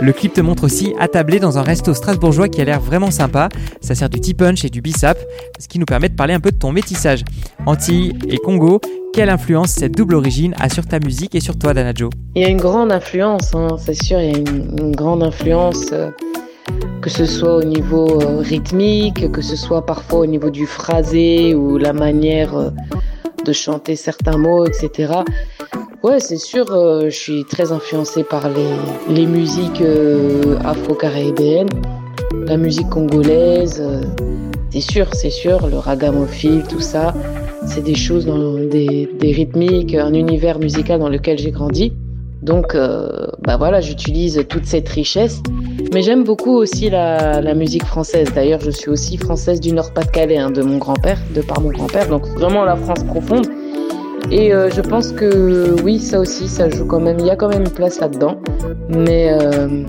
Le 0.00 0.12
clip 0.12 0.32
te 0.32 0.40
montre 0.40 0.64
aussi 0.64 0.94
attablé 0.98 1.38
dans 1.38 1.58
un 1.58 1.62
resto 1.62 1.94
strasbourgeois 1.94 2.48
qui 2.48 2.60
a 2.60 2.64
l'air 2.64 2.80
vraiment 2.80 3.10
sympa. 3.10 3.48
Ça 3.80 3.94
sert 3.94 4.08
du 4.08 4.20
T-Punch 4.20 4.64
et 4.64 4.68
du 4.68 4.80
Bissap, 4.80 5.18
ce 5.58 5.68
qui 5.68 5.78
nous 5.78 5.86
permet 5.86 6.08
de 6.08 6.14
parler 6.14 6.34
un 6.34 6.40
peu 6.40 6.50
de 6.50 6.56
ton 6.56 6.72
métissage. 6.72 7.24
Antilles 7.64 8.12
et 8.28 8.38
Congo, 8.38 8.80
quelle 9.12 9.30
influence 9.30 9.70
cette 9.70 9.96
double 9.96 10.16
origine 10.16 10.54
a 10.58 10.68
sur 10.68 10.86
ta 10.86 10.98
musique 10.98 11.34
et 11.36 11.40
sur 11.40 11.56
toi, 11.56 11.74
Dana 11.74 11.92
Joe 11.94 12.10
Il 12.34 12.42
y 12.42 12.44
a 12.44 12.48
une 12.48 12.60
grande 12.60 12.90
influence, 12.90 13.54
hein, 13.54 13.76
c'est 13.78 13.94
sûr, 13.94 14.20
il 14.20 14.32
y 14.32 14.34
a 14.34 14.38
une, 14.38 14.76
une 14.78 14.96
grande 14.96 15.22
influence, 15.22 15.86
euh, 15.92 16.10
que 17.00 17.08
ce 17.08 17.24
soit 17.24 17.56
au 17.56 17.62
niveau 17.62 18.20
euh, 18.20 18.38
rythmique, 18.38 19.30
que 19.30 19.42
ce 19.42 19.54
soit 19.54 19.86
parfois 19.86 20.20
au 20.20 20.26
niveau 20.26 20.50
du 20.50 20.66
phrasé 20.66 21.54
ou 21.54 21.78
la 21.78 21.92
manière 21.92 22.56
euh, 22.56 22.70
de 23.44 23.52
chanter 23.52 23.94
certains 23.94 24.38
mots, 24.38 24.66
etc. 24.66 25.12
Ouais, 26.04 26.20
c'est 26.20 26.36
sûr, 26.36 26.66
euh, 26.70 27.04
je 27.04 27.16
suis 27.16 27.44
très 27.46 27.72
influencée 27.72 28.24
par 28.24 28.50
les, 28.50 29.14
les 29.14 29.24
musiques 29.24 29.80
euh, 29.80 30.58
afro-caribéennes, 30.62 31.70
la 32.46 32.58
musique 32.58 32.90
congolaise. 32.90 33.80
euh, 33.80 34.02
c'est 34.68 34.82
sûr, 34.82 35.06
c'est 35.14 35.30
sûr, 35.30 35.66
le 35.66 35.78
ragamuffin, 35.78 36.60
tout 36.68 36.82
ça, 36.82 37.14
c'est 37.66 37.82
des 37.82 37.94
choses 37.94 38.26
dans 38.26 38.52
des, 38.52 39.08
des 39.18 39.32
rythmiques, 39.32 39.94
un 39.94 40.12
univers 40.12 40.58
musical 40.58 41.00
dans 41.00 41.08
lequel 41.08 41.38
j'ai 41.38 41.52
grandi. 41.52 41.94
Donc, 42.42 42.76
bah 42.76 43.56
voilà, 43.56 43.80
j'utilise 43.80 44.44
toute 44.50 44.66
cette 44.66 44.88
richesse. 44.90 45.42
Mais 45.94 46.02
j'aime 46.02 46.24
beaucoup 46.24 46.54
aussi 46.54 46.90
la, 46.90 47.40
la 47.40 47.54
musique 47.54 47.84
française. 47.84 48.28
D'ailleurs, 48.34 48.60
je 48.60 48.70
suis 48.70 48.90
aussi 48.90 49.16
française 49.16 49.60
du 49.60 49.72
Nord-Pas-de-Calais, 49.72 50.36
hein, 50.36 50.50
de 50.50 50.60
mon 50.60 50.76
grand-père, 50.76 51.18
de 51.34 51.40
par 51.40 51.62
mon 51.62 51.70
grand-père. 51.70 52.08
Donc, 52.10 52.26
vraiment 52.36 52.64
la 52.64 52.76
France 52.76 53.02
profonde. 53.04 53.46
Et 54.36 54.52
euh, 54.52 54.68
je 54.68 54.80
pense 54.80 55.12
que 55.12 55.80
oui, 55.84 56.00
ça 56.00 56.18
aussi, 56.18 56.48
ça 56.48 56.68
joue 56.68 56.86
quand 56.86 56.98
même. 56.98 57.20
Il 57.20 57.26
y 57.26 57.30
a 57.30 57.36
quand 57.36 57.48
même 57.48 57.62
une 57.62 57.70
place 57.70 58.00
là-dedans. 58.00 58.40
Mais 58.88 59.28
euh, 59.30 59.84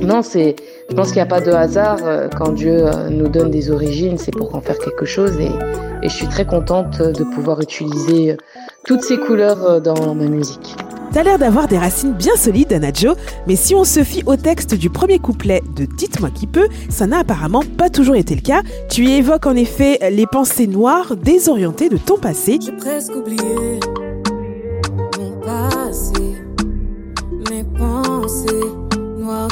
non, 0.00 0.22
c'est. 0.22 0.54
Je 0.88 0.94
pense 0.94 1.08
qu'il 1.08 1.16
n'y 1.16 1.22
a 1.22 1.26
pas 1.26 1.40
de 1.40 1.50
hasard 1.50 1.98
euh, 2.04 2.28
quand 2.28 2.52
Dieu 2.52 2.84
nous 3.10 3.26
donne 3.26 3.50
des 3.50 3.72
origines, 3.72 4.18
c'est 4.18 4.30
pour 4.30 4.54
en 4.54 4.60
faire 4.60 4.78
quelque 4.78 5.04
chose. 5.04 5.36
Et, 5.40 5.50
je 6.04 6.08
suis 6.08 6.28
très 6.28 6.46
contente 6.46 7.02
de 7.02 7.24
pouvoir 7.24 7.60
utiliser 7.60 8.36
toutes 8.84 9.02
ces 9.02 9.18
couleurs 9.18 9.82
dans 9.82 10.14
ma 10.14 10.26
musique. 10.26 10.76
T'as 11.12 11.24
l'air 11.24 11.38
d'avoir 11.38 11.66
des 11.66 11.78
racines 11.78 12.12
bien 12.12 12.36
solides, 12.36 12.68
Dana 12.68 12.92
Joe, 12.92 13.16
mais 13.46 13.56
si 13.56 13.74
on 13.74 13.84
se 13.84 14.04
fie 14.04 14.22
au 14.26 14.36
texte 14.36 14.74
du 14.74 14.90
premier 14.90 15.18
couplet 15.18 15.60
de 15.74 15.84
Dites-moi 15.84 16.30
qui 16.30 16.46
peut, 16.46 16.68
ça 16.88 17.06
n'a 17.06 17.18
apparemment 17.18 17.64
pas 17.76 17.90
toujours 17.90 18.14
été 18.14 18.34
le 18.34 18.42
cas. 18.42 18.62
Tu 18.88 19.06
y 19.06 19.12
évoques 19.14 19.46
en 19.46 19.56
effet 19.56 19.98
les 20.10 20.26
pensées 20.26 20.68
noires 20.68 21.16
désorientées 21.16 21.88
de 21.88 21.96
ton 21.96 22.16
passé. 22.16 22.58
J'ai 22.64 22.72
presque 22.72 23.14
oublié 23.14 23.80
mon 25.18 25.40
passé, 25.40 26.22
mes 27.50 27.64
pensées 27.64 28.80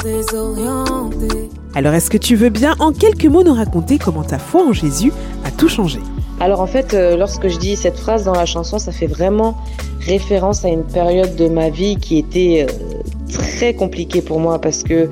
désorienté. 0.03 1.49
Alors 1.73 1.93
est-ce 1.93 2.09
que 2.09 2.17
tu 2.17 2.35
veux 2.35 2.49
bien 2.49 2.75
en 2.79 2.91
quelques 2.91 3.25
mots 3.25 3.43
nous 3.43 3.53
raconter 3.53 3.97
comment 3.97 4.23
ta 4.23 4.39
foi 4.39 4.65
en 4.65 4.73
Jésus 4.73 5.11
a 5.43 5.51
tout 5.51 5.69
changé? 5.69 5.99
Alors 6.39 6.61
en 6.61 6.67
fait, 6.67 6.93
euh, 6.93 7.17
lorsque 7.17 7.49
je 7.49 7.57
dis 7.57 7.75
cette 7.75 7.97
phrase 7.97 8.23
dans 8.23 8.33
la 8.33 8.45
chanson, 8.45 8.79
ça 8.79 8.93
fait 8.93 9.07
vraiment 9.07 9.57
référence 9.99 10.63
à 10.63 10.69
une 10.69 10.85
période 10.85 11.35
de 11.35 11.49
ma 11.49 11.69
vie 11.69 11.97
qui 11.97 12.17
était 12.17 12.65
euh, 12.69 13.01
très 13.29 13.73
compliquée 13.73 14.21
pour 14.21 14.39
moi 14.39 14.57
parce 14.59 14.83
que 14.83 14.93
euh, 14.93 15.07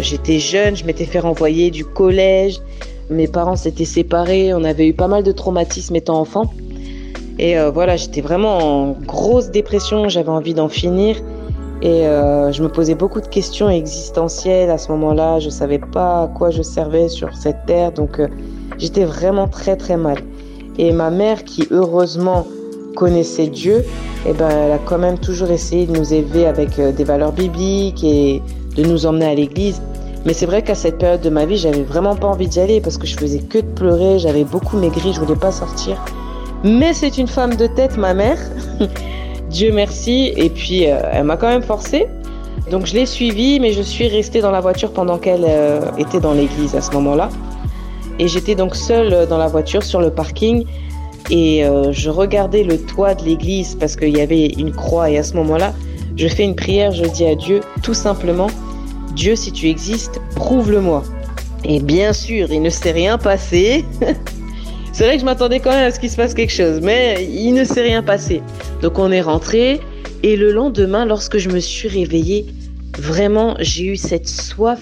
j'étais 0.00 0.40
jeune, 0.40 0.74
je 0.74 0.84
m'étais 0.84 1.04
fait 1.04 1.20
renvoyer 1.20 1.70
du 1.70 1.84
collège, 1.84 2.60
mes 3.08 3.28
parents 3.28 3.54
s'étaient 3.54 3.84
séparés, 3.84 4.52
on 4.52 4.64
avait 4.64 4.88
eu 4.88 4.94
pas 4.94 5.06
mal 5.06 5.22
de 5.22 5.30
traumatismes 5.30 5.94
étant 5.94 6.18
enfant. 6.18 6.52
Et 7.38 7.56
voilà, 7.74 7.96
j'étais 7.96 8.20
vraiment 8.20 8.58
en 8.58 8.92
grosse 8.92 9.50
dépression, 9.50 10.08
j'avais 10.08 10.28
envie 10.28 10.54
d'en 10.54 10.68
finir. 10.68 11.16
Et 11.82 12.04
je 12.04 12.62
me 12.62 12.68
posais 12.68 12.94
beaucoup 12.94 13.20
de 13.20 13.26
questions 13.26 13.68
existentielles 13.68 14.70
à 14.70 14.78
ce 14.78 14.92
moment-là. 14.92 15.40
Je 15.40 15.50
savais 15.50 15.80
pas 15.80 16.22
à 16.22 16.28
quoi 16.28 16.50
je 16.50 16.62
servais 16.62 17.08
sur 17.08 17.34
cette 17.34 17.66
terre, 17.66 17.90
donc 17.90 18.20
j'étais 18.78 19.04
vraiment 19.04 19.48
très 19.48 19.74
très 19.74 19.96
mal. 19.96 20.18
Et 20.78 20.92
ma 20.92 21.10
mère, 21.10 21.44
qui 21.44 21.66
heureusement 21.70 22.46
connaissait 22.96 23.48
Dieu, 23.48 23.84
eh 24.26 24.32
ben, 24.32 24.48
elle 24.48 24.72
a 24.72 24.78
quand 24.78 24.98
même 24.98 25.18
toujours 25.18 25.50
essayé 25.50 25.86
de 25.86 25.96
nous 25.96 26.14
élever 26.14 26.46
avec 26.46 26.78
euh, 26.78 26.92
des 26.92 27.04
valeurs 27.04 27.32
bibliques 27.32 28.02
et 28.04 28.42
de 28.76 28.82
nous 28.82 29.06
emmener 29.06 29.26
à 29.26 29.34
l'église. 29.34 29.80
Mais 30.24 30.32
c'est 30.32 30.46
vrai 30.46 30.62
qu'à 30.62 30.74
cette 30.74 30.98
période 30.98 31.20
de 31.20 31.30
ma 31.30 31.44
vie, 31.44 31.58
j'avais 31.58 31.82
vraiment 31.82 32.16
pas 32.16 32.28
envie 32.28 32.48
d'y 32.48 32.60
aller 32.60 32.80
parce 32.80 32.96
que 32.96 33.06
je 33.06 33.16
faisais 33.16 33.40
que 33.40 33.58
de 33.58 33.66
pleurer, 33.66 34.18
j'avais 34.18 34.44
beaucoup 34.44 34.78
maigri, 34.78 35.12
je 35.12 35.20
voulais 35.20 35.38
pas 35.38 35.52
sortir. 35.52 36.02
Mais 36.62 36.94
c'est 36.94 37.18
une 37.18 37.26
femme 37.26 37.56
de 37.56 37.66
tête, 37.66 37.98
ma 37.98 38.14
mère. 38.14 38.38
Dieu 39.50 39.70
merci. 39.72 40.32
Et 40.36 40.48
puis, 40.48 40.90
euh, 40.90 40.98
elle 41.12 41.24
m'a 41.24 41.36
quand 41.36 41.48
même 41.48 41.62
forcé. 41.62 42.06
Donc, 42.70 42.86
je 42.86 42.94
l'ai 42.94 43.04
suivie, 43.04 43.60
mais 43.60 43.72
je 43.72 43.82
suis 43.82 44.08
restée 44.08 44.40
dans 44.40 44.50
la 44.50 44.60
voiture 44.60 44.90
pendant 44.92 45.18
qu'elle 45.18 45.44
euh, 45.46 45.80
était 45.98 46.20
dans 46.20 46.32
l'église 46.32 46.74
à 46.74 46.80
ce 46.80 46.90
moment-là. 46.92 47.28
Et 48.18 48.28
j'étais 48.28 48.54
donc 48.54 48.76
seule 48.76 49.12
euh, 49.12 49.26
dans 49.26 49.38
la 49.38 49.46
voiture 49.46 49.82
sur 49.82 50.00
le 50.00 50.10
parking. 50.10 50.64
Et 51.30 51.64
euh, 51.64 51.90
je 51.92 52.10
regardais 52.10 52.64
le 52.64 52.78
toit 52.78 53.14
de 53.14 53.24
l'église 53.24 53.76
parce 53.76 53.96
qu'il 53.96 54.16
y 54.16 54.20
avait 54.20 54.46
une 54.46 54.72
croix. 54.72 55.10
Et 55.10 55.18
à 55.18 55.22
ce 55.22 55.34
moment-là, 55.34 55.72
je 56.16 56.28
fais 56.28 56.44
une 56.44 56.54
prière, 56.54 56.92
je 56.92 57.04
dis 57.04 57.24
à 57.24 57.34
Dieu, 57.34 57.60
tout 57.82 57.94
simplement, 57.94 58.48
Dieu, 59.14 59.36
si 59.36 59.52
tu 59.52 59.68
existes, 59.68 60.20
prouve-le-moi. 60.36 61.02
Et 61.64 61.80
bien 61.80 62.12
sûr, 62.12 62.52
il 62.52 62.60
ne 62.60 62.70
s'est 62.70 62.92
rien 62.92 63.16
passé. 63.18 63.84
C'est 64.92 65.04
vrai 65.04 65.14
que 65.14 65.20
je 65.20 65.24
m'attendais 65.24 65.58
quand 65.58 65.70
même 65.70 65.88
à 65.88 65.90
ce 65.90 65.98
qu'il 65.98 66.10
se 66.10 66.16
passe 66.16 66.34
quelque 66.34 66.52
chose, 66.52 66.80
mais 66.80 67.26
il 67.28 67.52
ne 67.52 67.64
s'est 67.64 67.82
rien 67.82 68.02
passé. 68.02 68.42
Donc 68.80 68.98
on 69.00 69.10
est 69.10 69.22
rentré 69.22 69.80
et 70.22 70.36
le 70.36 70.52
lendemain, 70.52 71.04
lorsque 71.04 71.36
je 71.38 71.48
me 71.48 71.58
suis 71.58 71.88
réveillée, 71.88 72.46
vraiment, 72.96 73.56
j'ai 73.58 73.86
eu 73.86 73.96
cette 73.96 74.28
soif 74.28 74.80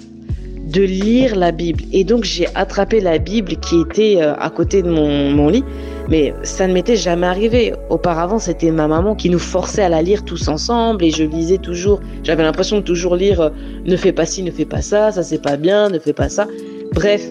de 0.72 0.82
lire 0.82 1.36
la 1.36 1.52
Bible. 1.52 1.84
Et 1.92 2.04
donc 2.04 2.24
j'ai 2.24 2.46
attrapé 2.54 3.00
la 3.00 3.18
Bible 3.18 3.56
qui 3.56 3.80
était 3.80 4.16
euh, 4.22 4.34
à 4.36 4.50
côté 4.50 4.82
de 4.82 4.90
mon, 4.90 5.48
lit, 5.48 5.64
mais 6.08 6.34
ça 6.42 6.66
ne 6.66 6.72
m'était 6.72 6.96
jamais 6.96 7.26
arrivé. 7.26 7.74
Auparavant, 7.90 8.38
c'était 8.38 8.70
ma 8.70 8.88
maman 8.88 9.14
qui 9.14 9.28
nous 9.28 9.38
forçait 9.38 9.82
à 9.82 9.88
la 9.88 10.02
lire 10.02 10.24
tous 10.24 10.48
ensemble 10.48 11.04
et 11.04 11.10
je 11.10 11.24
lisais 11.24 11.58
toujours. 11.58 12.00
J'avais 12.24 12.42
l'impression 12.42 12.78
de 12.78 12.82
toujours 12.82 13.16
lire 13.16 13.40
euh, 13.40 13.50
ne 13.84 13.96
fais 13.96 14.12
pas 14.12 14.24
ci, 14.24 14.42
ne 14.42 14.50
fais 14.50 14.64
pas 14.64 14.82
ça, 14.82 15.12
ça 15.12 15.22
c'est 15.22 15.42
pas 15.42 15.56
bien, 15.56 15.90
ne 15.90 15.98
fais 15.98 16.14
pas 16.14 16.28
ça. 16.28 16.46
Bref, 16.94 17.28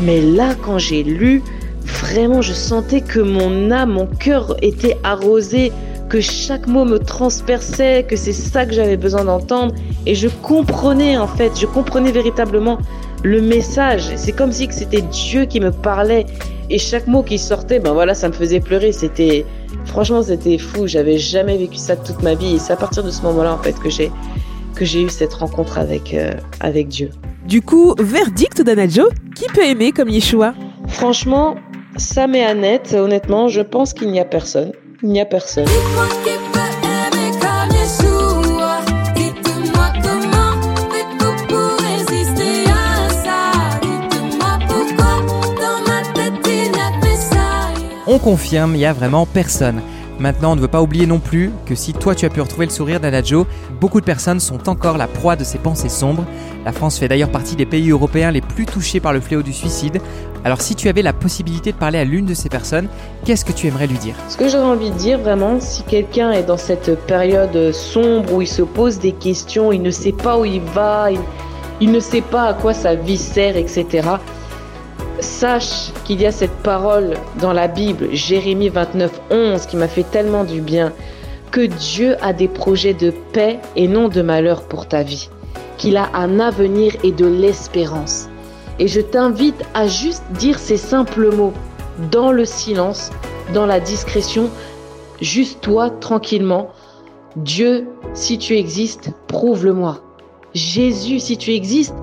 mais 0.00 0.20
là 0.20 0.54
quand 0.62 0.78
j'ai 0.78 1.02
lu, 1.02 1.42
vraiment 1.84 2.40
je 2.40 2.52
sentais 2.52 3.00
que 3.00 3.20
mon 3.20 3.70
âme, 3.72 3.92
mon 3.92 4.06
cœur 4.06 4.56
était 4.62 4.96
arrosé, 5.02 5.72
que 6.08 6.20
chaque 6.20 6.66
mot 6.66 6.84
me 6.84 6.98
transperçait, 6.98 8.04
que 8.08 8.16
c'est 8.16 8.32
ça 8.32 8.66
que 8.66 8.72
j'avais 8.72 8.96
besoin 8.96 9.24
d'entendre 9.24 9.74
et 10.06 10.14
je 10.14 10.28
comprenais 10.28 11.16
en 11.16 11.26
fait, 11.26 11.58
je 11.58 11.66
comprenais 11.66 12.12
véritablement 12.12 12.78
le 13.22 13.40
message. 13.40 14.12
C'est 14.16 14.32
comme 14.32 14.52
si 14.52 14.68
que 14.68 14.74
c'était 14.74 15.02
Dieu 15.02 15.46
qui 15.46 15.60
me 15.60 15.70
parlait 15.70 16.26
et 16.70 16.78
chaque 16.78 17.06
mot 17.06 17.22
qui 17.22 17.38
sortait, 17.38 17.78
ben 17.78 17.92
voilà, 17.92 18.14
ça 18.14 18.28
me 18.28 18.32
faisait 18.32 18.60
pleurer. 18.60 18.92
C'était 18.92 19.44
franchement 19.84 20.22
c'était 20.22 20.58
fou. 20.58 20.86
J'avais 20.86 21.18
jamais 21.18 21.56
vécu 21.56 21.76
ça 21.76 21.96
de 21.96 22.04
toute 22.04 22.22
ma 22.22 22.34
vie 22.34 22.54
et 22.54 22.58
c'est 22.58 22.72
à 22.72 22.76
partir 22.76 23.02
de 23.02 23.10
ce 23.10 23.22
moment-là 23.22 23.54
en 23.54 23.58
fait 23.58 23.78
que 23.78 23.90
j'ai 23.90 24.10
que 24.74 24.84
j'ai 24.84 25.02
eu 25.02 25.08
cette 25.08 25.34
rencontre 25.34 25.78
avec 25.78 26.14
euh, 26.14 26.32
avec 26.60 26.88
Dieu. 26.88 27.10
Du 27.46 27.62
coup, 27.62 27.94
verdict 27.98 28.60
d'Anajo, 28.60 29.08
qui 29.34 29.46
peut 29.46 29.64
aimer 29.64 29.92
comme 29.92 30.08
Yeshua? 30.08 30.54
Franchement, 30.88 31.54
Sam 31.96 32.34
et 32.34 32.44
Annette, 32.44 32.94
honnêtement, 32.98 33.48
je 33.48 33.60
pense 33.60 33.94
qu'il 33.94 34.10
n'y 34.10 34.18
a 34.18 34.24
personne. 34.24 34.72
Il 35.02 35.10
n'y 35.10 35.20
a 35.20 35.26
personne. 35.26 35.66
N'y. 35.66 36.36
On 48.08 48.18
confirme, 48.18 48.76
il 48.76 48.80
y 48.80 48.86
a 48.86 48.92
vraiment 48.92 49.26
personne. 49.26 49.82
Maintenant, 50.18 50.52
on 50.52 50.56
ne 50.56 50.60
veut 50.62 50.68
pas 50.68 50.80
oublier 50.80 51.06
non 51.06 51.18
plus 51.18 51.50
que 51.66 51.74
si 51.74 51.92
toi 51.92 52.14
tu 52.14 52.24
as 52.24 52.30
pu 52.30 52.40
retrouver 52.40 52.64
le 52.64 52.72
sourire 52.72 53.00
d'Adagio, 53.00 53.46
beaucoup 53.80 54.00
de 54.00 54.06
personnes 54.06 54.40
sont 54.40 54.68
encore 54.68 54.96
la 54.96 55.08
proie 55.08 55.36
de 55.36 55.44
ces 55.44 55.58
pensées 55.58 55.90
sombres. 55.90 56.24
La 56.64 56.72
France 56.72 56.98
fait 56.98 57.06
d'ailleurs 57.06 57.30
partie 57.30 57.54
des 57.54 57.66
pays 57.66 57.90
européens 57.90 58.30
les 58.30 58.40
plus 58.40 58.64
touchés 58.64 58.98
par 58.98 59.12
le 59.12 59.20
fléau 59.20 59.42
du 59.42 59.52
suicide. 59.52 60.00
Alors 60.42 60.62
si 60.62 60.74
tu 60.74 60.88
avais 60.88 61.02
la 61.02 61.12
possibilité 61.12 61.72
de 61.72 61.76
parler 61.76 61.98
à 61.98 62.04
l'une 62.04 62.24
de 62.24 62.32
ces 62.32 62.48
personnes, 62.48 62.88
qu'est-ce 63.24 63.44
que 63.44 63.52
tu 63.52 63.66
aimerais 63.66 63.86
lui 63.86 63.98
dire? 63.98 64.14
Ce 64.28 64.38
que 64.38 64.48
j'aurais 64.48 64.64
envie 64.64 64.90
de 64.90 64.96
dire 64.96 65.18
vraiment, 65.18 65.60
si 65.60 65.82
quelqu'un 65.82 66.32
est 66.32 66.44
dans 66.44 66.56
cette 66.56 66.98
période 67.06 67.72
sombre 67.72 68.34
où 68.34 68.42
il 68.42 68.48
se 68.48 68.62
pose 68.62 68.98
des 68.98 69.12
questions, 69.12 69.70
il 69.70 69.82
ne 69.82 69.90
sait 69.90 70.12
pas 70.12 70.38
où 70.38 70.44
il 70.46 70.62
va, 70.62 71.10
il, 71.10 71.20
il 71.80 71.90
ne 71.92 72.00
sait 72.00 72.22
pas 72.22 72.44
à 72.44 72.54
quoi 72.54 72.72
sa 72.72 72.94
vie 72.94 73.18
sert, 73.18 73.56
etc. 73.56 74.08
Sache 75.20 75.92
qu'il 76.04 76.20
y 76.20 76.26
a 76.26 76.32
cette 76.32 76.56
parole 76.62 77.14
dans 77.40 77.52
la 77.52 77.68
Bible, 77.68 78.08
Jérémie 78.12 78.68
29, 78.68 79.20
11, 79.30 79.66
qui 79.66 79.76
m'a 79.76 79.88
fait 79.88 80.04
tellement 80.10 80.44
du 80.44 80.60
bien, 80.60 80.92
que 81.50 81.62
Dieu 81.62 82.16
a 82.22 82.32
des 82.32 82.48
projets 82.48 82.92
de 82.92 83.12
paix 83.32 83.58
et 83.76 83.88
non 83.88 84.08
de 84.08 84.20
malheur 84.20 84.62
pour 84.62 84.86
ta 84.86 85.02
vie, 85.02 85.30
qu'il 85.78 85.96
a 85.96 86.10
un 86.12 86.38
avenir 86.38 86.92
et 87.02 87.12
de 87.12 87.26
l'espérance. 87.26 88.28
Et 88.78 88.88
je 88.88 89.00
t'invite 89.00 89.62
à 89.72 89.86
juste 89.86 90.22
dire 90.32 90.58
ces 90.58 90.76
simples 90.76 91.34
mots 91.34 91.54
dans 92.10 92.30
le 92.30 92.44
silence, 92.44 93.10
dans 93.54 93.64
la 93.64 93.80
discrétion, 93.80 94.50
juste 95.22 95.62
toi, 95.62 95.88
tranquillement. 95.88 96.70
Dieu, 97.36 97.86
si 98.12 98.36
tu 98.38 98.56
existes, 98.56 99.10
prouve-le-moi. 99.28 100.00
Jésus, 100.54 101.20
si 101.20 101.38
tu 101.38 101.52
existes, 101.54 101.94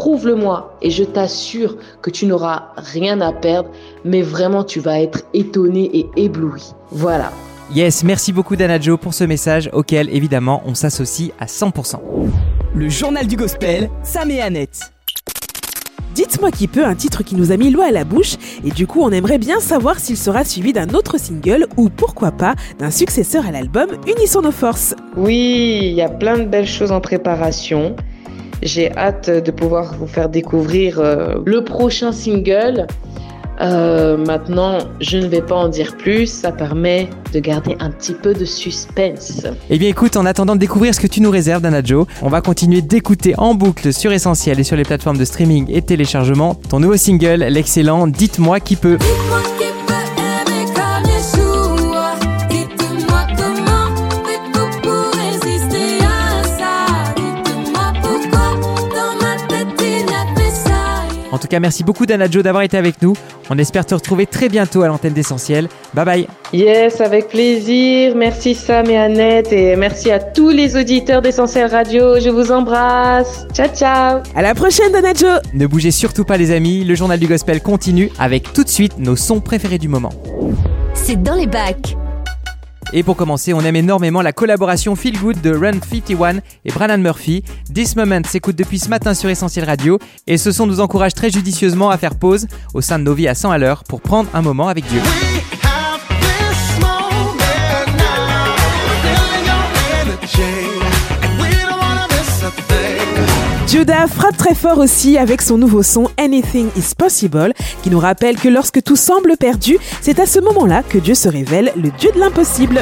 prouve-le-moi. 0.00 0.78
Et 0.80 0.90
je 0.90 1.04
t'assure 1.04 1.76
que 2.00 2.08
tu 2.08 2.24
n'auras 2.24 2.68
rien 2.78 3.20
à 3.20 3.34
perdre, 3.34 3.68
mais 4.02 4.22
vraiment 4.22 4.64
tu 4.64 4.80
vas 4.80 4.98
être 4.98 5.24
étonné 5.34 5.90
et 5.92 6.06
ébloui. 6.16 6.62
Voilà. 6.90 7.30
Yes, 7.74 8.02
merci 8.02 8.32
beaucoup 8.32 8.56
Danajo 8.56 8.96
pour 8.96 9.12
ce 9.12 9.24
message 9.24 9.68
auquel 9.74 10.08
évidemment 10.08 10.62
on 10.64 10.74
s'associe 10.74 11.32
à 11.38 11.44
100%. 11.44 11.96
Le 12.74 12.88
journal 12.88 13.26
du 13.26 13.36
gospel, 13.36 13.90
Sam 14.02 14.30
et 14.30 14.40
Annette. 14.40 14.90
Dites-moi 16.14 16.50
qui 16.50 16.66
peut, 16.66 16.86
un 16.86 16.94
titre 16.94 17.22
qui 17.22 17.34
nous 17.34 17.52
a 17.52 17.58
mis 17.58 17.70
l'eau 17.70 17.82
à 17.82 17.90
la 17.90 18.04
bouche, 18.04 18.36
et 18.64 18.70
du 18.70 18.86
coup 18.86 19.02
on 19.02 19.10
aimerait 19.10 19.38
bien 19.38 19.60
savoir 19.60 19.98
s'il 19.98 20.16
sera 20.16 20.44
suivi 20.44 20.72
d'un 20.72 20.88
autre 20.94 21.18
single 21.18 21.66
ou 21.76 21.90
pourquoi 21.90 22.32
pas 22.32 22.54
d'un 22.78 22.90
successeur 22.90 23.46
à 23.46 23.52
l'album 23.52 23.90
Unissons 24.08 24.40
nos 24.40 24.50
forces. 24.50 24.94
Oui, 25.16 25.80
il 25.82 25.92
y 25.92 26.00
a 26.00 26.08
plein 26.08 26.38
de 26.38 26.44
belles 26.44 26.66
choses 26.66 26.90
en 26.90 27.02
préparation. 27.02 27.96
J'ai 28.62 28.94
hâte 28.96 29.30
de 29.30 29.50
pouvoir 29.50 29.94
vous 29.98 30.06
faire 30.06 30.28
découvrir 30.28 31.00
euh, 31.00 31.36
le 31.44 31.64
prochain 31.64 32.12
single. 32.12 32.86
Euh, 33.60 34.16
maintenant, 34.16 34.78
je 35.00 35.18
ne 35.18 35.26
vais 35.26 35.42
pas 35.42 35.54
en 35.54 35.68
dire 35.68 35.96
plus, 35.96 36.26
ça 36.26 36.50
permet 36.50 37.10
de 37.32 37.40
garder 37.40 37.76
un 37.78 37.90
petit 37.90 38.14
peu 38.14 38.32
de 38.32 38.44
suspense. 38.44 39.46
Eh 39.68 39.78
bien 39.78 39.88
écoute, 39.88 40.16
en 40.16 40.24
attendant 40.24 40.54
de 40.54 40.60
découvrir 40.60 40.94
ce 40.94 41.00
que 41.00 41.06
tu 41.06 41.20
nous 41.20 41.30
réserves 41.30 41.60
Danajo, 41.60 42.06
on 42.22 42.28
va 42.28 42.40
continuer 42.40 42.80
d'écouter 42.80 43.34
en 43.36 43.54
boucle 43.54 43.92
sur 43.92 44.12
Essentiel 44.12 44.58
et 44.60 44.64
sur 44.64 44.76
les 44.76 44.84
plateformes 44.84 45.18
de 45.18 45.26
streaming 45.26 45.66
et 45.68 45.82
téléchargement 45.82 46.54
ton 46.54 46.80
nouveau 46.80 46.96
single, 46.96 47.44
l'excellent. 47.44 48.06
Dites-moi 48.06 48.60
qui 48.60 48.76
peut 48.76 48.96
cas, 61.50 61.60
merci 61.60 61.84
beaucoup 61.84 62.06
Danajo 62.06 62.42
d'avoir 62.42 62.62
été 62.62 62.76
avec 62.76 63.02
nous. 63.02 63.14
On 63.50 63.58
espère 63.58 63.84
te 63.84 63.94
retrouver 63.94 64.26
très 64.26 64.48
bientôt 64.48 64.82
à 64.82 64.88
l'antenne 64.88 65.12
d'Essentiel. 65.12 65.68
Bye 65.94 66.04
bye 66.04 66.26
Yes, 66.52 67.00
avec 67.00 67.28
plaisir. 67.28 68.14
Merci 68.16 68.54
Sam 68.54 68.88
et 68.88 68.96
Annette 68.96 69.52
et 69.52 69.76
merci 69.76 70.10
à 70.10 70.18
tous 70.18 70.50
les 70.50 70.76
auditeurs 70.76 71.22
d'Essentiel 71.22 71.66
Radio. 71.70 72.18
Je 72.20 72.30
vous 72.30 72.52
embrasse. 72.52 73.46
Ciao, 73.52 73.68
ciao. 73.74 74.20
À 74.34 74.42
la 74.42 74.54
prochaine, 74.54 74.92
Danajo 74.92 75.26
Ne 75.52 75.66
bougez 75.66 75.90
surtout 75.90 76.24
pas 76.24 76.36
les 76.36 76.50
amis, 76.52 76.84
le 76.84 76.94
journal 76.94 77.18
du 77.18 77.26
gospel 77.26 77.60
continue 77.60 78.10
avec 78.18 78.52
tout 78.52 78.64
de 78.64 78.68
suite 78.68 78.98
nos 78.98 79.16
sons 79.16 79.40
préférés 79.40 79.78
du 79.78 79.88
moment. 79.88 80.12
C'est 80.94 81.20
dans 81.22 81.34
les 81.34 81.46
bacs. 81.46 81.96
Et 82.92 83.02
pour 83.04 83.16
commencer, 83.16 83.54
on 83.54 83.60
aime 83.60 83.76
énormément 83.76 84.20
la 84.20 84.32
collaboration 84.32 84.96
Feel 84.96 85.16
Good 85.18 85.40
de 85.40 85.54
Run 85.54 85.80
51 85.80 86.38
et 86.64 86.72
Brannan 86.72 86.98
Murphy. 87.00 87.44
This 87.72 87.94
Moment 87.94 88.22
s'écoute 88.24 88.56
depuis 88.56 88.80
ce 88.80 88.88
matin 88.88 89.14
sur 89.14 89.30
Essentiel 89.30 89.64
Radio 89.64 89.98
et 90.26 90.38
ce 90.38 90.50
son 90.50 90.66
nous 90.66 90.80
encourage 90.80 91.14
très 91.14 91.30
judicieusement 91.30 91.90
à 91.90 91.98
faire 91.98 92.16
pause 92.16 92.48
au 92.74 92.80
sein 92.80 92.98
de 92.98 93.04
nos 93.04 93.14
vies 93.14 93.28
à 93.28 93.34
100 93.34 93.52
à 93.52 93.58
l'heure 93.58 93.84
pour 93.84 94.00
prendre 94.00 94.28
un 94.34 94.42
moment 94.42 94.66
avec 94.66 94.84
Dieu. 94.86 95.00
Judah 103.70 104.08
frappe 104.08 104.36
très 104.36 104.56
fort 104.56 104.78
aussi 104.78 105.16
avec 105.16 105.40
son 105.40 105.56
nouveau 105.56 105.84
son 105.84 106.10
Anything 106.18 106.70
is 106.76 106.92
Possible, 106.98 107.52
qui 107.84 107.90
nous 107.90 108.00
rappelle 108.00 108.34
que 108.34 108.48
lorsque 108.48 108.82
tout 108.82 108.96
semble 108.96 109.36
perdu, 109.36 109.78
c'est 110.00 110.18
à 110.18 110.26
ce 110.26 110.40
moment-là 110.40 110.82
que 110.82 110.98
Dieu 110.98 111.14
se 111.14 111.28
révèle, 111.28 111.72
le 111.76 111.90
Dieu 111.92 112.10
de 112.12 112.18
l'impossible. 112.18 112.80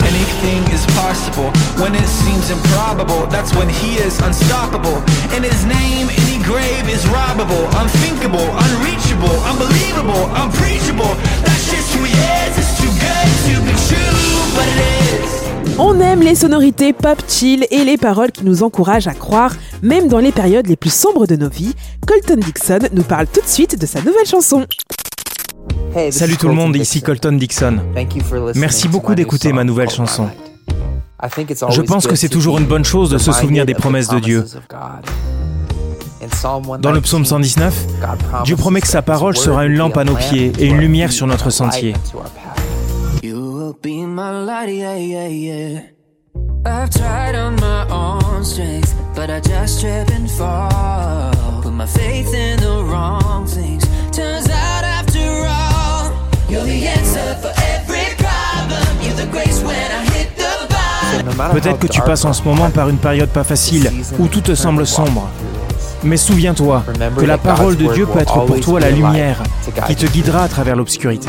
On 15.80 16.00
aime 16.00 16.22
les 16.22 16.34
sonorités 16.34 16.92
pop 16.92 17.22
chill 17.28 17.64
et 17.70 17.84
les 17.84 17.96
paroles 17.96 18.32
qui 18.32 18.44
nous 18.44 18.64
encouragent 18.64 19.06
à 19.06 19.14
croire, 19.14 19.54
même 19.80 20.08
dans 20.08 20.18
les 20.18 20.32
périodes 20.32 20.66
les 20.66 20.74
plus 20.74 20.92
sombres 20.92 21.24
de 21.26 21.36
nos 21.36 21.48
vies. 21.48 21.72
Colton 22.04 22.34
Dixon 22.34 22.80
nous 22.92 23.04
parle 23.04 23.28
tout 23.28 23.40
de 23.40 23.46
suite 23.46 23.80
de 23.80 23.86
sa 23.86 24.00
nouvelle 24.00 24.26
chanson. 24.26 24.66
Salut 26.10 26.36
tout 26.36 26.48
le 26.48 26.54
monde, 26.54 26.74
ici 26.74 27.00
Colton 27.00 27.32
Dixon. 27.32 27.78
Merci 28.56 28.88
beaucoup 28.88 29.14
d'écouter 29.14 29.52
ma 29.52 29.62
nouvelle 29.62 29.90
chanson. 29.90 30.28
Je 31.70 31.82
pense 31.82 32.08
que 32.08 32.16
c'est 32.16 32.28
toujours 32.28 32.58
une 32.58 32.66
bonne 32.66 32.84
chose 32.84 33.10
de 33.10 33.18
se 33.18 33.30
souvenir 33.30 33.64
des 33.64 33.74
promesses 33.74 34.08
de 34.08 34.18
Dieu. 34.18 34.44
Dans 36.80 36.92
le 36.92 37.00
psaume 37.00 37.24
119, 37.24 37.86
Dieu 38.44 38.56
promet 38.56 38.80
que 38.80 38.88
sa 38.88 39.02
parole 39.02 39.36
sera 39.36 39.64
une 39.64 39.76
lampe 39.76 39.96
à 39.96 40.02
nos 40.02 40.16
pieds 40.16 40.52
et 40.58 40.66
une 40.66 40.78
lumière 40.78 41.12
sur 41.12 41.28
notre 41.28 41.50
sentier. 41.50 41.94
Will 43.68 43.74
be 43.74 44.06
my 44.06 44.30
light, 44.30 44.70
yeah, 44.70 44.96
yeah, 44.96 45.26
yeah. 45.26 45.80
I've 46.64 46.88
tried 46.88 47.34
on 47.34 47.56
my 47.56 47.86
own 47.90 48.42
strength, 48.42 48.94
but 49.14 49.28
I 49.28 49.40
just 49.40 49.82
trip 49.82 50.08
and 50.08 50.26
fall. 50.30 51.60
Put 51.60 51.74
my 51.74 51.84
faith 51.84 52.32
in 52.32 52.58
the 52.60 52.82
wrong 52.82 53.46
things. 53.46 53.84
Turns 54.10 54.48
out 54.48 54.84
after 54.84 55.20
all, 55.44 56.10
you're 56.48 56.64
the 56.64 56.86
answer 56.86 57.36
for 57.42 57.52
every 57.74 58.08
problem. 58.16 59.02
You're 59.02 59.16
the 59.16 59.30
grace 59.30 59.62
when 59.62 59.92
I 59.92 60.02
hit 60.16 60.34
the 60.38 61.36
bar. 61.36 61.50
Peut-être 61.52 61.78
que 61.78 61.88
tu 61.88 62.00
passes 62.00 62.24
en 62.24 62.32
ce 62.32 62.42
moment 62.44 62.70
par 62.70 62.88
une 62.88 62.96
période 62.96 63.28
pas 63.28 63.44
facile, 63.44 63.92
où 64.18 64.28
tout 64.28 64.40
te 64.40 64.54
semble 64.54 64.86
sombre. 64.86 65.28
Mais 66.04 66.16
souviens-toi 66.16 66.84
que 67.18 67.26
la 67.26 67.36
parole 67.36 67.76
de 67.76 67.92
Dieu 67.92 68.06
peut 68.06 68.20
être 68.20 68.46
pour 68.46 68.60
toi 68.60 68.80
la 68.80 68.90
lumière 68.90 69.42
qui 69.86 69.94
te 69.94 70.06
guidera 70.06 70.44
à 70.44 70.48
travers 70.48 70.74
l'obscurité. 70.74 71.28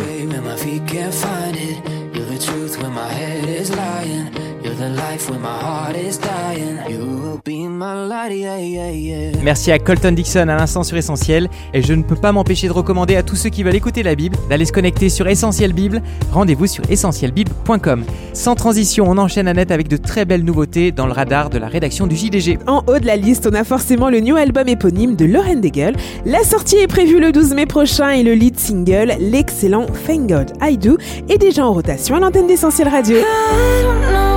Merci 9.44 9.72
à 9.72 9.79
Colton 9.79 10.12
Dixon 10.12 10.48
à 10.50 10.56
l'instant 10.58 10.84
sur 10.84 10.98
Essentiel 10.98 11.50
et 11.74 11.82
je 11.82 11.94
ne 11.94 12.03
peux 12.03 12.15
pas 12.15 12.32
m'empêcher 12.32 12.68
de 12.68 12.74
recommander 12.74 13.15
à 13.15 13.24
tous 13.24 13.36
ceux 13.36 13.50
qui 13.50 13.63
veulent 13.63 13.75
écouter 13.75 14.03
la 14.03 14.15
Bible 14.15 14.38
d'aller 14.50 14.65
se 14.65 14.72
connecter 14.72 15.10
sur 15.10 15.27
Essentiel 15.27 15.74
Bible. 15.74 16.01
Rendez-vous 16.32 16.68
sur 16.68 16.84
essentielbible.com. 16.89 18.03
Sans 18.34 18.56
transition, 18.56 19.06
on 19.08 19.18
enchaîne 19.18 19.48
à 19.48 19.53
net 19.53 19.72
avec 19.72 19.88
de 19.88 19.98
très 19.98 20.25
belles 20.25 20.44
nouveautés 20.44 20.91
dans 20.91 21.06
le 21.06 21.13
radar 21.13 21.50
de 21.50 21.58
la 21.58 21.68
rédaction 21.68 22.06
du 22.06 22.15
JDG. 22.15 22.60
En 22.68 22.84
haut 22.88 23.00
de 23.00 23.06
la 23.06 23.15
liste, 23.15 23.48
on 23.50 23.56
a 23.56 23.63
forcément 23.63 24.10
le 24.10 24.20
new 24.20 24.36
album 24.36 24.68
éponyme 24.68 25.15
de 25.15 25.25
Lauren 25.25 25.56
Daigle. 25.56 25.96
La 26.25 26.44
sortie 26.44 26.77
est 26.77 26.88
prévue 26.88 27.20
le 27.20 27.32
12 27.32 27.53
mai 27.53 27.65
prochain 27.65 28.10
et 28.10 28.24
le 28.24 28.34
lead 28.34 28.60
single, 28.60 29.13
l'excellent 29.20 29.86
Thank 30.06 30.27
God 30.27 30.51
I 30.62 30.77
Do, 30.77 30.98
est 31.29 31.38
déjà 31.38 31.65
en 31.65 31.74
rotation 31.74 32.15
à 32.15 32.19
l'antenne 32.19 32.47
d'Essentiel 32.47 32.89
Radio. 32.89 33.17
I 33.17 33.84
don't 33.84 34.02
know 34.02 34.29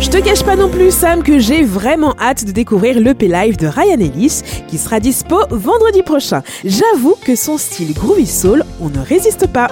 Je 0.00 0.08
te 0.08 0.16
cache 0.16 0.42
pas 0.42 0.56
non 0.56 0.70
plus, 0.70 0.92
Sam, 0.92 1.22
que 1.22 1.38
j'ai 1.38 1.62
vraiment 1.62 2.14
hâte 2.18 2.46
de 2.46 2.52
découvrir 2.52 2.98
l'EP 2.98 3.28
live 3.28 3.58
de 3.58 3.66
Ryan 3.66 4.00
Ellis, 4.00 4.40
qui 4.66 4.78
sera 4.78 4.98
dispo 4.98 5.40
vendredi 5.50 6.02
prochain. 6.02 6.42
J'avoue 6.64 7.16
que 7.22 7.36
son 7.36 7.58
style 7.58 7.92
groovy 7.92 8.26
soul, 8.26 8.64
on 8.80 8.88
ne 8.88 8.98
résiste 8.98 9.46
pas. 9.46 9.68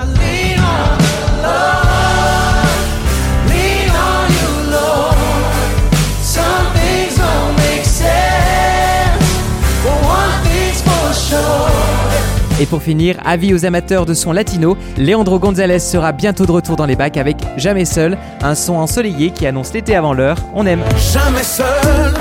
Et 12.61 12.67
pour 12.67 12.83
finir, 12.83 13.17
avis 13.25 13.55
aux 13.55 13.65
amateurs 13.65 14.05
de 14.05 14.15
son 14.15 14.33
latino, 14.33 14.77
Leandro 14.97 15.39
Gonzalez 15.39 15.79
sera 15.79 16.11
bientôt 16.13 16.45
de 16.45 16.51
retour 16.51 16.75
dans 16.75 16.87
les 16.87 16.97
bacs 16.97 17.17
avec 17.17 17.37
Jamais 17.57 17.85
seul, 17.85 18.19
un 18.43 18.55
son 18.57 18.75
ensoleillé 18.75 19.31
qui 19.31 19.47
annonce 19.47 19.73
l'été 19.73 19.95
avant 19.95 20.13
l'heure. 20.13 20.39
On 20.55 20.67
aime. 20.67 20.83
Jamais 21.13 21.45
seul, 21.45 22.15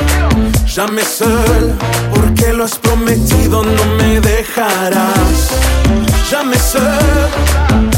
jamais 0.66 1.02
seul, 1.02 1.76
porque 2.14 2.54
no 2.54 2.66
me. 2.96 3.16
Jamais 6.30 6.58
seul, 6.58 6.82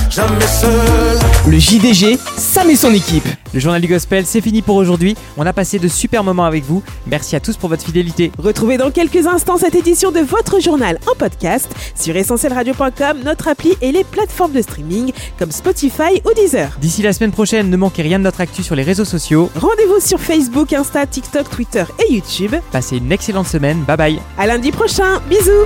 jamais 0.10 0.47
seul. 0.47 1.09
Le 1.47 1.58
JDG, 1.58 2.19
Sam 2.38 2.69
et 2.69 2.75
son 2.75 2.93
équipe. 2.93 3.28
Le 3.54 3.60
journal 3.60 3.82
du 3.82 3.88
gospel, 3.88 4.25
c'est 4.28 4.41
fini 4.41 4.62
pour 4.62 4.75
aujourd'hui. 4.75 5.15
On 5.36 5.45
a 5.47 5.54
passé 5.54 5.80
de 5.80 5.88
super 5.88 6.23
moments 6.23 6.45
avec 6.45 6.63
vous. 6.63 6.84
Merci 7.08 7.36
à 7.36 7.39
tous 7.39 7.58
pour 7.58 7.69
votre 7.69 7.84
fidélité. 7.84 8.32
Retrouvez 8.38 8.78
dans 8.78 8.91
quelques 8.91 9.25
instants 9.25 9.58
cette 9.58 9.73
édition 9.73 10.12
de 10.12 10.19
votre 10.19 10.60
journal 10.60 10.99
en 11.12 11.15
podcast 11.15 11.71
sur 11.95 12.15
essentielradio.com, 12.15 13.19
notre 13.25 13.47
appli 13.47 13.75
et 13.82 13.91
les 13.91 14.04
plateformes 14.04 14.52
de 14.52 14.62
streaming 14.62 15.12
comme 15.39 15.52
Spotify 15.52 16.21
ou 16.25 16.34
Deezer. 16.36 16.69
D'ici 16.80 17.02
la 17.02 17.13
semaine 17.13 17.32
prochaine, 17.32 17.69
ne 17.71 17.78
manquez 17.78 18.04
rien 18.04 18.19
de 18.19 18.25
notre 18.25 18.41
actu 18.41 18.62
sur 18.62 18.75
les 18.75 18.84
réseaux 18.84 19.06
sociaux. 19.06 19.49
Rendez-vous 19.56 19.99
sur 20.06 20.19
Facebook, 20.19 20.71
Insta, 20.73 21.08
TikTok, 21.08 21.49
Twitter 21.49 21.86
et 22.08 22.13
YouTube. 22.13 22.54
Passez 22.71 22.97
une 22.97 23.12
excellente 23.12 23.47
semaine. 23.47 23.80
Bye 23.88 23.97
bye. 23.97 24.19
À 24.38 24.45
lundi 24.45 24.71
prochain, 24.71 25.19
bisous 25.28 25.65